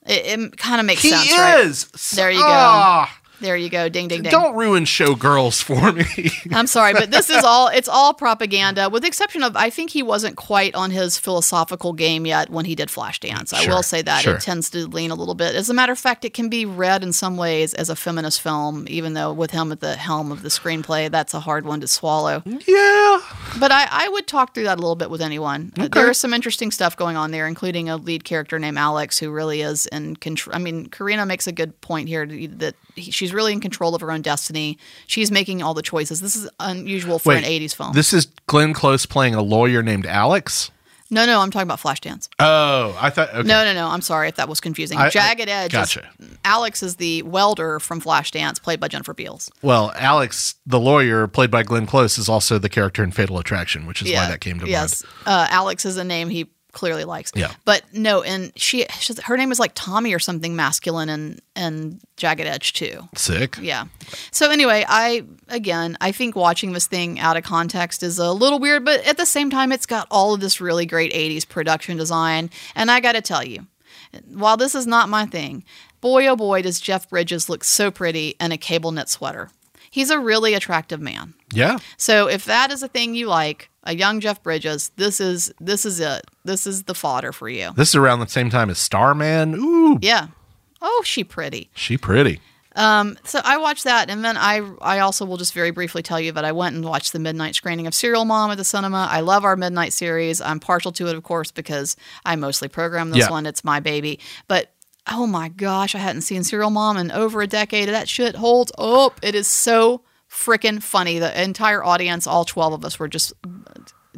it, 0.06 0.40
it 0.40 0.58
kind 0.58 0.80
of 0.80 0.86
makes 0.86 1.02
he 1.02 1.10
sense. 1.10 1.32
Right? 1.38 1.60
is. 1.62 1.86
There 2.16 2.32
you 2.32 2.40
go. 2.40 2.46
Ah, 2.48 3.21
There 3.42 3.58
you 3.58 3.70
go. 3.70 3.90
Ding 3.90 4.08
ding 4.08 4.22
ding. 4.24 4.32
Don't 4.32 4.56
ruin 4.56 4.86
Showgirls 4.86 5.62
for 5.62 5.92
me. 5.92 6.32
I'm 6.56 6.68
sorry, 6.68 6.94
but 6.94 7.12
this 7.12 7.30
is 7.30 7.44
all 7.44 7.68
it's 7.68 7.88
all 7.90 8.14
propaganda, 8.14 8.90
with 8.90 9.02
the 9.02 9.08
exception 9.08 9.44
of 9.44 9.56
I 9.58 9.70
think 9.70 9.90
he 9.90 10.04
wasn't 10.04 10.38
quite 10.38 10.74
on 10.76 10.92
his 10.92 11.18
philosophical 11.18 11.94
game 11.94 12.26
yet 12.26 12.50
when 12.50 12.66
he 12.66 12.76
did 12.76 12.90
Flashdance. 12.90 13.54
I 13.54 13.62
Sure, 13.64 13.76
will 13.76 13.84
say 13.84 14.02
that 14.04 14.22
sure. 14.22 14.36
it 14.36 14.42
tends 14.42 14.70
to 14.72 14.88
lean 14.88 15.12
a 15.12 15.16
little 15.16 15.36
bit. 15.36 15.56
As 15.56 15.70
a 15.70 15.74
matter 15.74 15.92
of 15.92 16.00
fact, 16.00 16.24
it 16.24 16.34
can 16.34 16.50
be 16.50 16.66
read 16.66 17.04
in 17.04 17.12
some 17.14 17.36
ways 17.38 17.74
as 17.74 17.90
a 17.90 17.96
feminist 17.96 18.42
film, 18.42 18.86
even 18.90 19.14
though 19.14 19.34
with 19.34 19.52
him 19.52 19.72
at 19.72 19.80
the 19.82 19.96
helm 19.96 20.32
of 20.32 20.42
the 20.44 20.50
screenplay, 20.50 21.10
that's 21.12 21.34
a 21.34 21.40
hard 21.40 21.66
one 21.66 21.82
to 21.82 21.88
swallow. 21.88 22.44
yeah. 22.46 23.20
But 23.60 23.72
I, 23.72 23.88
I 23.92 24.10
would 24.10 24.28
talk 24.28 24.54
through 24.54 24.64
that 24.66 24.78
a 24.78 24.82
little 24.82 24.96
bit 24.96 25.10
with 25.10 25.22
anyone. 25.22 25.74
Uh, 25.80 25.88
There 25.88 26.10
is 26.10 26.18
some 26.18 26.34
interesting 26.34 26.72
stuff 26.72 26.96
going 26.96 27.18
on 27.18 27.32
there, 27.32 27.48
including 27.48 27.90
a 27.90 27.98
lead 27.98 28.24
character 28.24 28.60
named 28.60 28.78
Alex, 28.78 29.18
who 29.20 29.32
really 29.32 29.62
is 29.62 29.88
in 29.88 30.16
control. 30.16 30.56
I 30.56 30.60
mean, 30.60 30.86
Karina 30.88 31.26
makes 31.26 31.48
a 31.48 31.52
good 31.52 31.80
point 31.82 32.08
here 32.08 32.26
that 32.26 32.76
she's 32.98 33.34
really 33.34 33.54
in 33.54 33.60
control 33.60 33.96
of 33.96 34.02
her 34.02 34.12
own 34.12 34.22
destiny. 34.22 34.78
She's 35.08 35.32
making 35.32 35.62
all 35.62 35.74
the 35.74 35.82
choices. 35.82 36.22
This 36.22 36.36
is 36.36 36.50
unusual 36.60 37.20
for 37.20 37.34
an 37.34 37.44
80s 37.44 37.76
film. 37.76 37.94
This 37.94 38.14
is 38.14 38.28
Glenn 38.48 38.74
Close 38.74 39.06
playing 39.06 39.36
a 39.36 39.42
lawyer 39.42 39.82
named 39.84 40.06
Alex. 40.06 40.72
no, 41.10 41.26
no, 41.26 41.42
I'm 41.42 41.52
talking 41.52 41.68
about 41.68 41.80
Flashdance. 41.82 42.30
Oh, 42.40 42.98
I 43.00 43.10
thought. 43.10 43.30
Okay. 43.34 43.46
No, 43.48 43.66
no, 43.66 43.74
no. 43.74 43.88
I'm 43.88 44.00
sorry 44.02 44.30
if 44.30 44.36
that 44.36 44.48
was 44.48 44.62
confusing. 44.62 44.98
I- 44.98 45.08
I- 45.08 45.10
Jagged 45.10 45.50
Edge. 45.50 45.74
is- 45.74 45.78
gotcha. 45.78 46.10
Alex 46.46 46.82
is 46.82 46.96
the 46.96 47.22
welder 47.24 47.80
from 47.80 48.02
Flashdance, 48.02 48.62
played 48.62 48.80
by 48.80 48.88
Jennifer 48.88 49.14
Beals. 49.14 49.52
Well, 49.62 49.92
Alex, 49.96 50.56
the 50.66 50.80
lawyer, 50.80 51.28
played 51.28 51.52
by 51.52 51.64
Glenn 51.64 51.86
Close, 51.86 52.18
is 52.18 52.30
also 52.30 52.58
the 52.60 52.70
character 52.70 53.04
in 53.04 53.12
Fatal 53.12 53.38
Attraction, 53.40 53.86
which 53.88 54.02
is 54.02 54.12
why 54.12 54.28
that 54.30 54.40
came 54.40 54.60
to 54.62 54.68
yes. 54.68 55.04
mind. 55.04 55.14
Yes, 55.26 55.28
uh, 55.28 55.48
Alex 55.50 55.86
is 55.86 55.98
a 55.98 56.04
name 56.06 56.30
he 56.30 56.50
clearly 56.72 57.04
likes. 57.04 57.32
Yeah. 57.36 57.52
But 57.66 57.84
no, 57.94 58.22
and 58.22 58.52
she, 58.56 58.86
she's, 59.00 59.20
her 59.24 59.38
name 59.38 59.52
is 59.52 59.60
like 59.60 59.72
Tommy 59.76 60.14
or 60.14 60.20
something 60.20 60.56
masculine 60.56 61.10
and 61.10 61.42
and 61.56 62.00
Jagged 62.18 62.46
Edge 62.46 62.74
too. 62.74 63.08
Sick. 63.16 63.58
Yeah. 63.62 63.86
So 64.32 64.50
anyway, 64.50 64.86
I 64.88 65.24
again, 65.50 65.98
I 66.02 66.12
think 66.12 66.36
watching 66.36 66.74
this 66.74 66.88
thing 66.88 67.20
out 67.20 67.38
of 67.38 67.44
context 67.44 68.04
is 68.04 68.20
a 68.20 68.32
little 68.32 68.60
weird, 68.60 68.86
but 68.86 69.06
at 69.06 69.18
the 69.18 69.26
same 69.26 69.50
time, 69.50 69.72
it's 69.72 69.86
got 69.86 70.08
all 70.10 70.34
of 70.34 70.42
this 70.42 70.62
really 70.62 70.86
great 70.86 71.14
'80s 71.14 71.48
production 71.48 71.98
design, 71.98 72.50
and 72.76 72.90
I 72.90 73.00
got 73.00 73.14
to 73.14 73.22
tell 73.22 73.44
you, 73.44 73.68
while 74.28 74.58
this 74.58 74.76
is 74.76 74.88
not 74.88 75.10
my 75.10 75.26
thing, 75.26 75.64
boy 76.00 76.28
oh 76.28 76.36
boy, 76.36 76.62
does 76.62 76.80
Jeff 76.80 77.10
Bridges 77.10 77.50
look 77.50 77.64
so 77.64 77.92
pretty 77.92 78.36
in 78.40 78.52
a 78.52 78.58
cable 78.58 78.92
knit 78.92 79.10
sweater. 79.10 79.50
He's 79.90 80.10
a 80.10 80.20
really 80.20 80.54
attractive 80.54 81.02
man. 81.02 81.34
Yeah. 81.52 81.80
So 81.98 82.28
if 82.28 82.46
that 82.46 82.72
is 82.72 82.82
a 82.82 82.88
thing 82.88 83.14
you 83.14 83.28
like, 83.28 83.70
a 83.84 83.96
young 83.96 84.20
Jeff 84.20 84.42
Bridges, 84.44 84.92
this 84.96 85.20
is 85.20 85.52
this 85.60 85.86
is 85.86 86.00
it. 86.00 86.22
This 86.46 86.68
is 86.68 86.84
the 86.84 86.94
fodder 86.96 87.32
for 87.32 87.50
you. 87.50 87.72
This 87.76 87.90
is 87.90 87.96
around 87.96 88.20
the 88.20 88.28
same 88.28 88.50
time 88.50 88.70
as 88.70 88.78
Starman. 88.78 89.56
Ooh, 89.56 89.98
Yeah. 90.02 90.28
Oh, 90.82 91.04
she 91.06 91.24
pretty. 91.24 91.70
she 91.76 91.98
pretty. 91.98 92.40
Um, 92.76 93.18
so 93.26 93.42
I 93.44 93.58
watched 93.58 93.84
that, 93.84 94.10
and 94.10 94.24
then 94.24 94.38
I 94.38 94.62
I 94.82 95.00
also 95.00 95.26
will 95.26 95.36
just 95.38 95.54
very 95.54 95.72
briefly 95.72 96.02
tell 96.02 96.20
you 96.20 96.32
that 96.32 96.46
I 96.46 96.54
went 96.54 96.74
and 96.76 96.86
watched 96.86 97.12
the 97.12 97.20
midnight 97.20 97.54
screening 97.54 97.86
of 97.86 97.94
Serial 97.94 98.24
Mom 98.24 98.50
at 98.50 98.58
the 98.58 98.64
cinema. 98.64 99.08
I 99.12 99.20
love 99.20 99.44
our 99.44 99.58
midnight 99.58 99.92
series. 99.94 100.40
I'm 100.40 100.60
partial 100.62 100.92
to 100.94 101.08
it, 101.08 101.16
of 101.16 101.24
course, 101.24 101.52
because 101.52 101.98
I 102.26 102.36
mostly 102.38 102.70
program 102.70 103.10
this 103.10 103.20
Yeah. 103.26 103.30
one. 103.30 103.46
It's 103.46 103.64
my 103.66 103.80
baby. 103.82 104.20
But 104.48 104.72
oh 105.12 105.28
my 105.28 105.50
gosh, 105.50 105.96
I 105.96 105.98
hadn't 105.98 106.22
seen 106.22 106.44
Serial 106.46 106.70
Mom 106.70 106.96
in 106.96 107.12
over 107.12 107.42
a 107.42 107.48
decade. 107.48 107.90
That 107.90 108.08
shit 108.08 108.36
holds 108.36 108.72
up. 108.78 109.20
It 109.22 109.36
is 109.36 109.48
so 109.50 110.02
freaking 110.30 110.82
funny. 110.82 111.20
The 111.20 111.44
entire 111.44 111.84
audience, 111.84 112.26
all 112.26 112.46
twelve 112.46 112.72
of 112.72 112.86
us, 112.86 112.98
were 112.98 113.10
just 113.10 113.34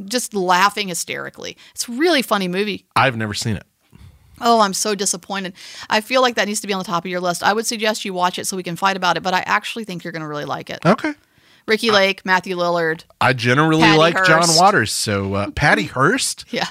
just 0.05 0.33
laughing 0.33 0.87
hysterically. 0.87 1.57
It's 1.75 1.87
a 1.87 1.91
really 1.91 2.21
funny 2.21 2.47
movie. 2.47 2.85
I've 2.95 3.15
never 3.17 3.33
seen 3.33 3.55
it. 3.55 3.63
Oh, 4.41 4.61
I'm 4.61 4.73
so 4.73 4.95
disappointed. 4.95 5.53
I 5.89 6.01
feel 6.01 6.21
like 6.21 6.35
that 6.35 6.47
needs 6.47 6.59
to 6.61 6.67
be 6.67 6.73
on 6.73 6.79
the 6.79 6.83
top 6.85 7.05
of 7.05 7.11
your 7.11 7.19
list. 7.21 7.43
I 7.43 7.53
would 7.53 7.65
suggest 7.67 8.03
you 8.03 8.13
watch 8.13 8.39
it 8.39 8.45
so 8.47 8.57
we 8.57 8.63
can 8.63 8.75
fight 8.75 8.97
about 8.97 9.15
it, 9.15 9.23
but 9.23 9.33
I 9.33 9.41
actually 9.45 9.83
think 9.85 10.03
you're 10.03 10.11
going 10.11 10.21
to 10.23 10.27
really 10.27 10.45
like 10.45 10.69
it. 10.69 10.79
Okay. 10.85 11.13
Ricki 11.65 11.91
Lake, 11.91 12.25
Matthew 12.25 12.57
Lillard. 12.57 13.03
I 13.21 13.31
generally 13.33 13.83
Patty 13.83 13.97
like 13.97 14.25
John 14.25 14.47
Waters, 14.57 14.91
so 14.91 15.33
uh, 15.35 15.51
Patty 15.51 15.83
Hearst. 15.83 16.45
Yeah. 16.51 16.67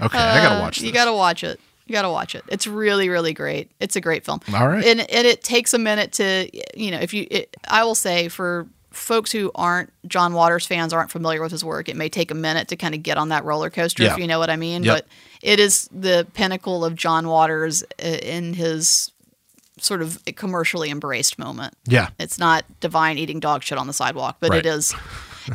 Okay, 0.00 0.16
I 0.18 0.42
gotta 0.44 0.56
Uh, 0.56 0.60
watch 0.60 0.76
this. 0.76 0.84
You 0.84 0.92
got 0.92 1.06
to 1.06 1.12
watch 1.12 1.42
it. 1.42 1.58
You 1.86 1.92
got 1.94 2.02
to 2.02 2.10
watch 2.10 2.34
it. 2.36 2.44
It's 2.48 2.66
really, 2.68 3.08
really 3.08 3.32
great. 3.32 3.72
It's 3.80 3.96
a 3.96 4.00
great 4.00 4.24
film. 4.24 4.40
All 4.54 4.68
right. 4.68 4.84
And, 4.84 5.00
and 5.00 5.26
it 5.26 5.42
takes 5.42 5.74
a 5.74 5.78
minute 5.78 6.12
to, 6.12 6.48
you 6.78 6.92
know, 6.92 6.98
if 6.98 7.12
you, 7.12 7.26
it, 7.30 7.56
I 7.66 7.82
will 7.82 7.96
say 7.96 8.28
for 8.28 8.68
folks 8.98 9.32
who 9.32 9.50
aren't 9.54 9.92
John 10.06 10.32
Waters 10.34 10.66
fans, 10.66 10.92
aren't 10.92 11.10
familiar 11.10 11.40
with 11.42 11.52
his 11.52 11.64
work, 11.64 11.88
it 11.88 11.96
may 11.96 12.08
take 12.08 12.30
a 12.30 12.34
minute 12.34 12.68
to 12.68 12.76
kind 12.76 12.94
of 12.94 13.02
get 13.02 13.16
on 13.18 13.28
that 13.30 13.44
roller 13.44 13.70
coaster, 13.70 14.02
Yeah. 14.04 14.12
if 14.12 14.18
you 14.18 14.26
know 14.26 14.38
what 14.38 14.50
I 14.50 14.56
mean. 14.56 14.82
Yep. 14.84 14.94
But 14.96 15.06
it 15.42 15.60
is 15.60 15.88
the 15.92 16.26
pinnacle 16.34 16.84
of 16.84 16.94
John 16.94 17.28
Waters 17.28 17.82
uh, 18.02 18.06
in 18.06 18.54
his 18.54 19.10
sort 19.80 20.02
of 20.02 20.18
commercially 20.36 20.90
embraced 20.90 21.38
moment. 21.38 21.72
yeah, 21.86 22.08
It's 22.18 22.38
not 22.38 22.64
divine 22.80 23.16
eating 23.18 23.38
dog 23.40 23.62
shit 23.62 23.78
on 23.78 23.86
the 23.86 23.92
sidewalk, 23.92 24.36
but 24.40 24.50
Right. 24.50 24.58
it 24.58 24.66
is. 24.66 24.94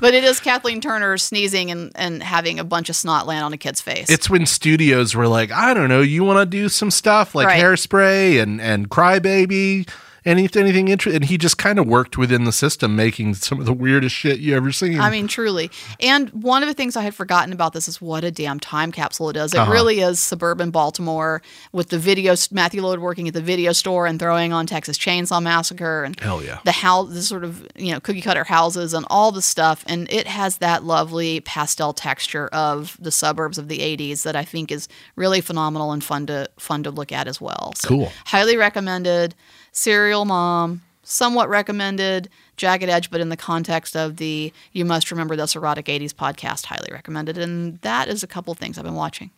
But 0.01 0.15
it 0.15 0.23
is 0.23 0.39
Kathleen 0.39 0.81
Turner 0.81 1.19
sneezing 1.19 1.69
and, 1.69 1.91
and 1.93 2.23
having 2.23 2.57
a 2.57 2.63
bunch 2.63 2.89
of 2.89 2.95
snot 2.95 3.27
land 3.27 3.45
on 3.45 3.53
a 3.53 3.57
kid's 3.57 3.79
face. 3.79 4.09
it's 4.09 4.27
when 4.27 4.47
studios 4.47 5.13
were 5.13 5.27
like, 5.27 5.51
I 5.51 5.75
don't 5.75 5.87
know, 5.87 6.01
you 6.01 6.23
want 6.23 6.39
to 6.39 6.47
do 6.47 6.67
some 6.67 6.89
stuff 6.89 7.35
like 7.35 7.45
Right. 7.45 7.61
Hairspray 7.63 8.41
and 8.41 8.59
and 8.59 8.89
Crybaby, 8.89 9.87
anything, 10.25 10.63
anything 10.63 10.87
interesting, 10.87 11.15
and 11.21 11.25
he 11.25 11.37
just 11.37 11.57
kind 11.57 11.79
of 11.79 11.87
worked 11.87 12.17
within 12.17 12.43
the 12.43 12.51
system, 12.51 12.95
making 12.95 13.33
some 13.35 13.59
of 13.59 13.65
the 13.65 13.73
weirdest 13.73 14.15
shit 14.15 14.39
you 14.39 14.55
ever 14.55 14.71
seen. 14.71 14.99
I 14.99 15.09
mean, 15.09 15.27
truly. 15.27 15.69
And 15.99 16.29
one 16.29 16.63
of 16.63 16.67
the 16.67 16.73
things 16.73 16.95
I 16.95 17.01
had 17.01 17.15
forgotten 17.15 17.53
about 17.53 17.73
this 17.73 17.87
is 17.87 18.01
what 18.01 18.23
a 18.23 18.31
damn 18.31 18.59
time 18.59 18.91
capsule 18.91 19.29
it 19.29 19.37
is. 19.37 19.53
It 19.53 19.57
Uh-huh. 19.59 19.71
really 19.71 19.99
is 20.01 20.19
suburban 20.19 20.71
Baltimore 20.71 21.41
with 21.71 21.89
the 21.89 21.99
video, 21.99 22.35
Matthew 22.51 22.81
Lillard 22.81 22.99
working 22.99 23.27
at 23.27 23.33
the 23.33 23.41
video 23.41 23.71
store 23.73 24.05
and 24.07 24.19
throwing 24.19 24.53
on 24.53 24.65
Texas 24.65 24.97
Chainsaw 24.97 25.41
Massacre 25.41 26.03
and 26.03 26.19
Hell 26.19 26.43
yeah. 26.43 26.59
the 26.65 26.71
house, 26.71 27.13
the 27.13 27.21
sort 27.21 27.43
of, 27.43 27.67
you 27.75 27.91
know, 27.91 27.99
cookie 27.99 28.21
cutter 28.21 28.43
houses 28.43 28.93
and 28.93 29.05
all 29.09 29.31
the 29.31 29.41
stuff. 29.41 29.83
And 29.87 30.11
it 30.11 30.27
has 30.27 30.57
that 30.57 30.83
lovely 30.83 31.39
pastel 31.41 31.93
texture 31.93 32.47
of 32.53 32.97
the 32.99 33.11
suburbs 33.11 33.57
of 33.57 33.67
the 33.67 33.79
80s 33.79 34.23
that 34.23 34.35
I 34.35 34.43
think 34.43 34.71
is 34.71 34.87
really 35.15 35.41
phenomenal 35.41 35.91
and 35.91 36.03
fun 36.03 36.25
to, 36.27 36.47
fun 36.57 36.83
to 36.83 36.91
look 36.91 37.11
at 37.11 37.27
as 37.27 37.39
well. 37.41 37.73
So 37.75 37.87
Cool. 37.89 38.11
Highly 38.25 38.57
recommended. 38.57 39.35
Serial 39.73 40.23
Mom, 40.23 40.83
somewhat 41.01 41.49
recommended. 41.49 42.29
Jagged 42.55 42.87
Edge, 42.87 43.09
but 43.09 43.19
in 43.19 43.29
the 43.29 43.35
context 43.35 43.95
of 43.95 44.17
the 44.17 44.53
You 44.71 44.85
Must 44.85 45.09
Remember 45.09 45.35
This 45.35 45.55
Erotic 45.55 45.87
80s 45.87 46.13
podcast, 46.13 46.65
highly 46.65 46.89
recommended. 46.91 47.39
And 47.39 47.81
that 47.81 48.07
is 48.07 48.21
a 48.21 48.27
couple 48.27 48.51
of 48.51 48.59
things 48.59 48.77
I've 48.77 48.83
been 48.83 48.93
watching. 48.93 49.31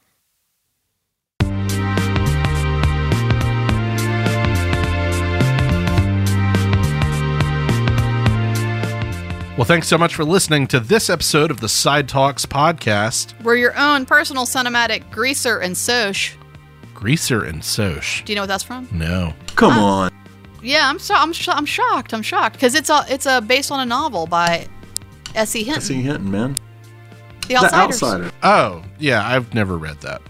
Well, 9.58 9.64
thanks 9.64 9.88
so 9.88 9.98
much 9.98 10.14
for 10.14 10.26
listening 10.26 10.68
to 10.68 10.82
this 10.82 11.10
episode 11.10 11.50
of 11.50 11.62
the 11.62 11.70
Side 11.70 12.10
Talks 12.10 12.46
podcast. 12.46 13.42
We're 13.42 13.56
your 13.56 13.78
own 13.78 14.06
personal 14.06 14.46
cinematic 14.46 15.10
greaser 15.10 15.60
and 15.60 15.78
soch. 15.78 16.34
Greaser 16.94 17.46
and 17.46 17.64
Soch. 17.64 18.26
Do 18.26 18.34
you 18.34 18.36
know 18.36 18.42
what 18.42 18.48
that's 18.48 18.64
from? 18.64 18.90
No. 18.92 19.34
Come 19.56 19.78
on. 19.78 20.12
Yeah, 20.66 20.90
I'm 20.90 21.00
so 21.00 21.14
I'm 21.14 21.32
sho- 21.32 21.52
I'm 21.52 21.66
shocked. 21.66 22.14
I'm 22.14 22.24
shocked 22.24 22.56
because 22.56 22.76
it's 22.76 22.90
a 22.90 23.06
it's 23.08 23.26
a 23.26 23.42
based 23.42 23.72
on 23.72 23.80
a 23.80 23.86
novel 23.86 24.26
by 24.26 24.68
S.E. 25.36 25.64
Hinton, 25.64 25.82
S.E. 25.82 26.02
Hinton, 26.02 26.32
man. 26.32 26.58
The 27.42 27.56
The 27.56 27.76
Outsider. 27.76 28.32
Oh, 28.42 28.84
yeah, 28.98 29.28
I've 29.28 29.54
never 29.54 29.78
read 29.78 30.02
that. 30.02 30.22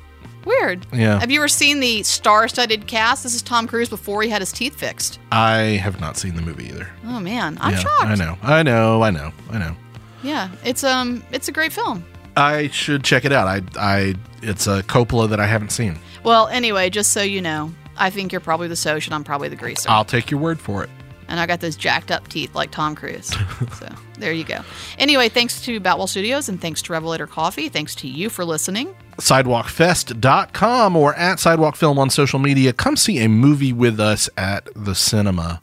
Weird. 0.44 0.86
Yeah. 0.94 1.20
Have 1.20 1.32
you 1.32 1.40
ever 1.40 1.48
seen 1.48 1.80
the 1.80 2.04
star-studded 2.04 2.86
cast? 2.86 3.24
This 3.24 3.34
is 3.34 3.42
Tom 3.42 3.66
Cruise 3.68 3.90
before 3.90 4.22
he 4.22 4.30
had 4.30 4.42
his 4.42 4.52
teeth 4.52 4.76
fixed. 4.76 5.20
I 5.32 5.58
have 5.82 6.00
not 6.00 6.18
seen 6.18 6.36
the 6.36 6.42
movie 6.42 6.66
either. 6.66 6.90
Oh 7.06 7.20
man, 7.20 7.58
I'm 7.62 7.74
yeah, 7.74 7.80
shocked. 7.80 8.04
I 8.04 8.16
know. 8.16 8.38
I 8.44 8.62
know. 8.62 9.02
I 9.02 9.12
know. 9.12 9.32
I 9.50 9.58
know. 9.58 9.76
Yeah, 10.22 10.50
it's 10.64 10.84
um, 10.84 11.24
it's 11.32 11.48
a 11.48 11.52
great 11.52 11.72
film. 11.72 12.04
I 12.36 12.68
should 12.68 13.04
check 13.04 13.24
it 13.24 13.32
out. 13.32 13.48
I, 13.48 13.62
I, 13.80 14.16
it's 14.42 14.68
a 14.68 14.84
Coppola 14.84 15.30
that 15.30 15.40
I 15.40 15.46
haven't 15.46 15.72
seen. 15.72 15.98
Well, 16.24 16.48
anyway, 16.50 16.90
just 16.90 17.14
so 17.14 17.22
you 17.22 17.42
know, 17.42 17.72
I 17.98 18.10
think 18.10 18.32
you're 18.32 18.42
probably 18.42 18.68
the 18.68 18.76
Soc 18.76 19.06
and 19.06 19.14
I'm 19.14 19.24
probably 19.24 19.50
the 19.50 19.56
Greaser. 19.56 19.90
I'll 19.90 20.06
take 20.06 20.30
your 20.32 20.40
word 20.40 20.60
for 20.60 20.84
it. 20.84 20.90
and 21.28 21.40
I 21.40 21.46
got 21.48 21.60
those 21.62 21.76
jacked 21.76 22.12
up 22.12 22.28
teeth 22.28 22.54
like 22.54 22.72
Tom 22.72 22.94
Cruise. 22.96 23.28
so 23.80 23.88
there 24.20 24.32
you 24.32 24.44
go. 24.44 24.60
Anyway, 25.00 25.28
thanks 25.30 25.62
to 25.62 25.80
Batwell 25.80 26.08
Studios 26.08 26.50
and 26.50 26.62
thanks 26.62 26.82
to 26.84 26.94
Revelator 26.94 27.26
Coffee. 27.28 27.68
Thanks 27.70 27.96
to 27.96 28.08
you 28.08 28.30
for 28.30 28.46
listening. 28.46 28.96
sidewalkfest.com 29.18 30.96
or 30.96 31.16
at 31.16 31.40
sidewalk 31.40 31.76
film 31.76 31.98
on 31.98 32.10
social 32.10 32.40
media 32.40 32.74
come 32.74 32.96
see 32.96 33.20
a 33.24 33.30
movie 33.30 33.74
with 33.74 34.00
us 34.00 34.30
at 34.38 34.68
the 34.76 34.94
cinema 34.96 35.62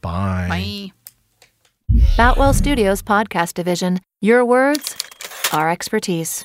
bye, 0.00 0.46
Bye. 0.48 0.92
Batwell 2.16 2.54
Studios 2.54 3.02
Podcast 3.02 3.54
Division. 3.54 4.00
Your 4.20 4.44
words, 4.44 4.96
our 5.52 5.70
expertise. 5.70 6.44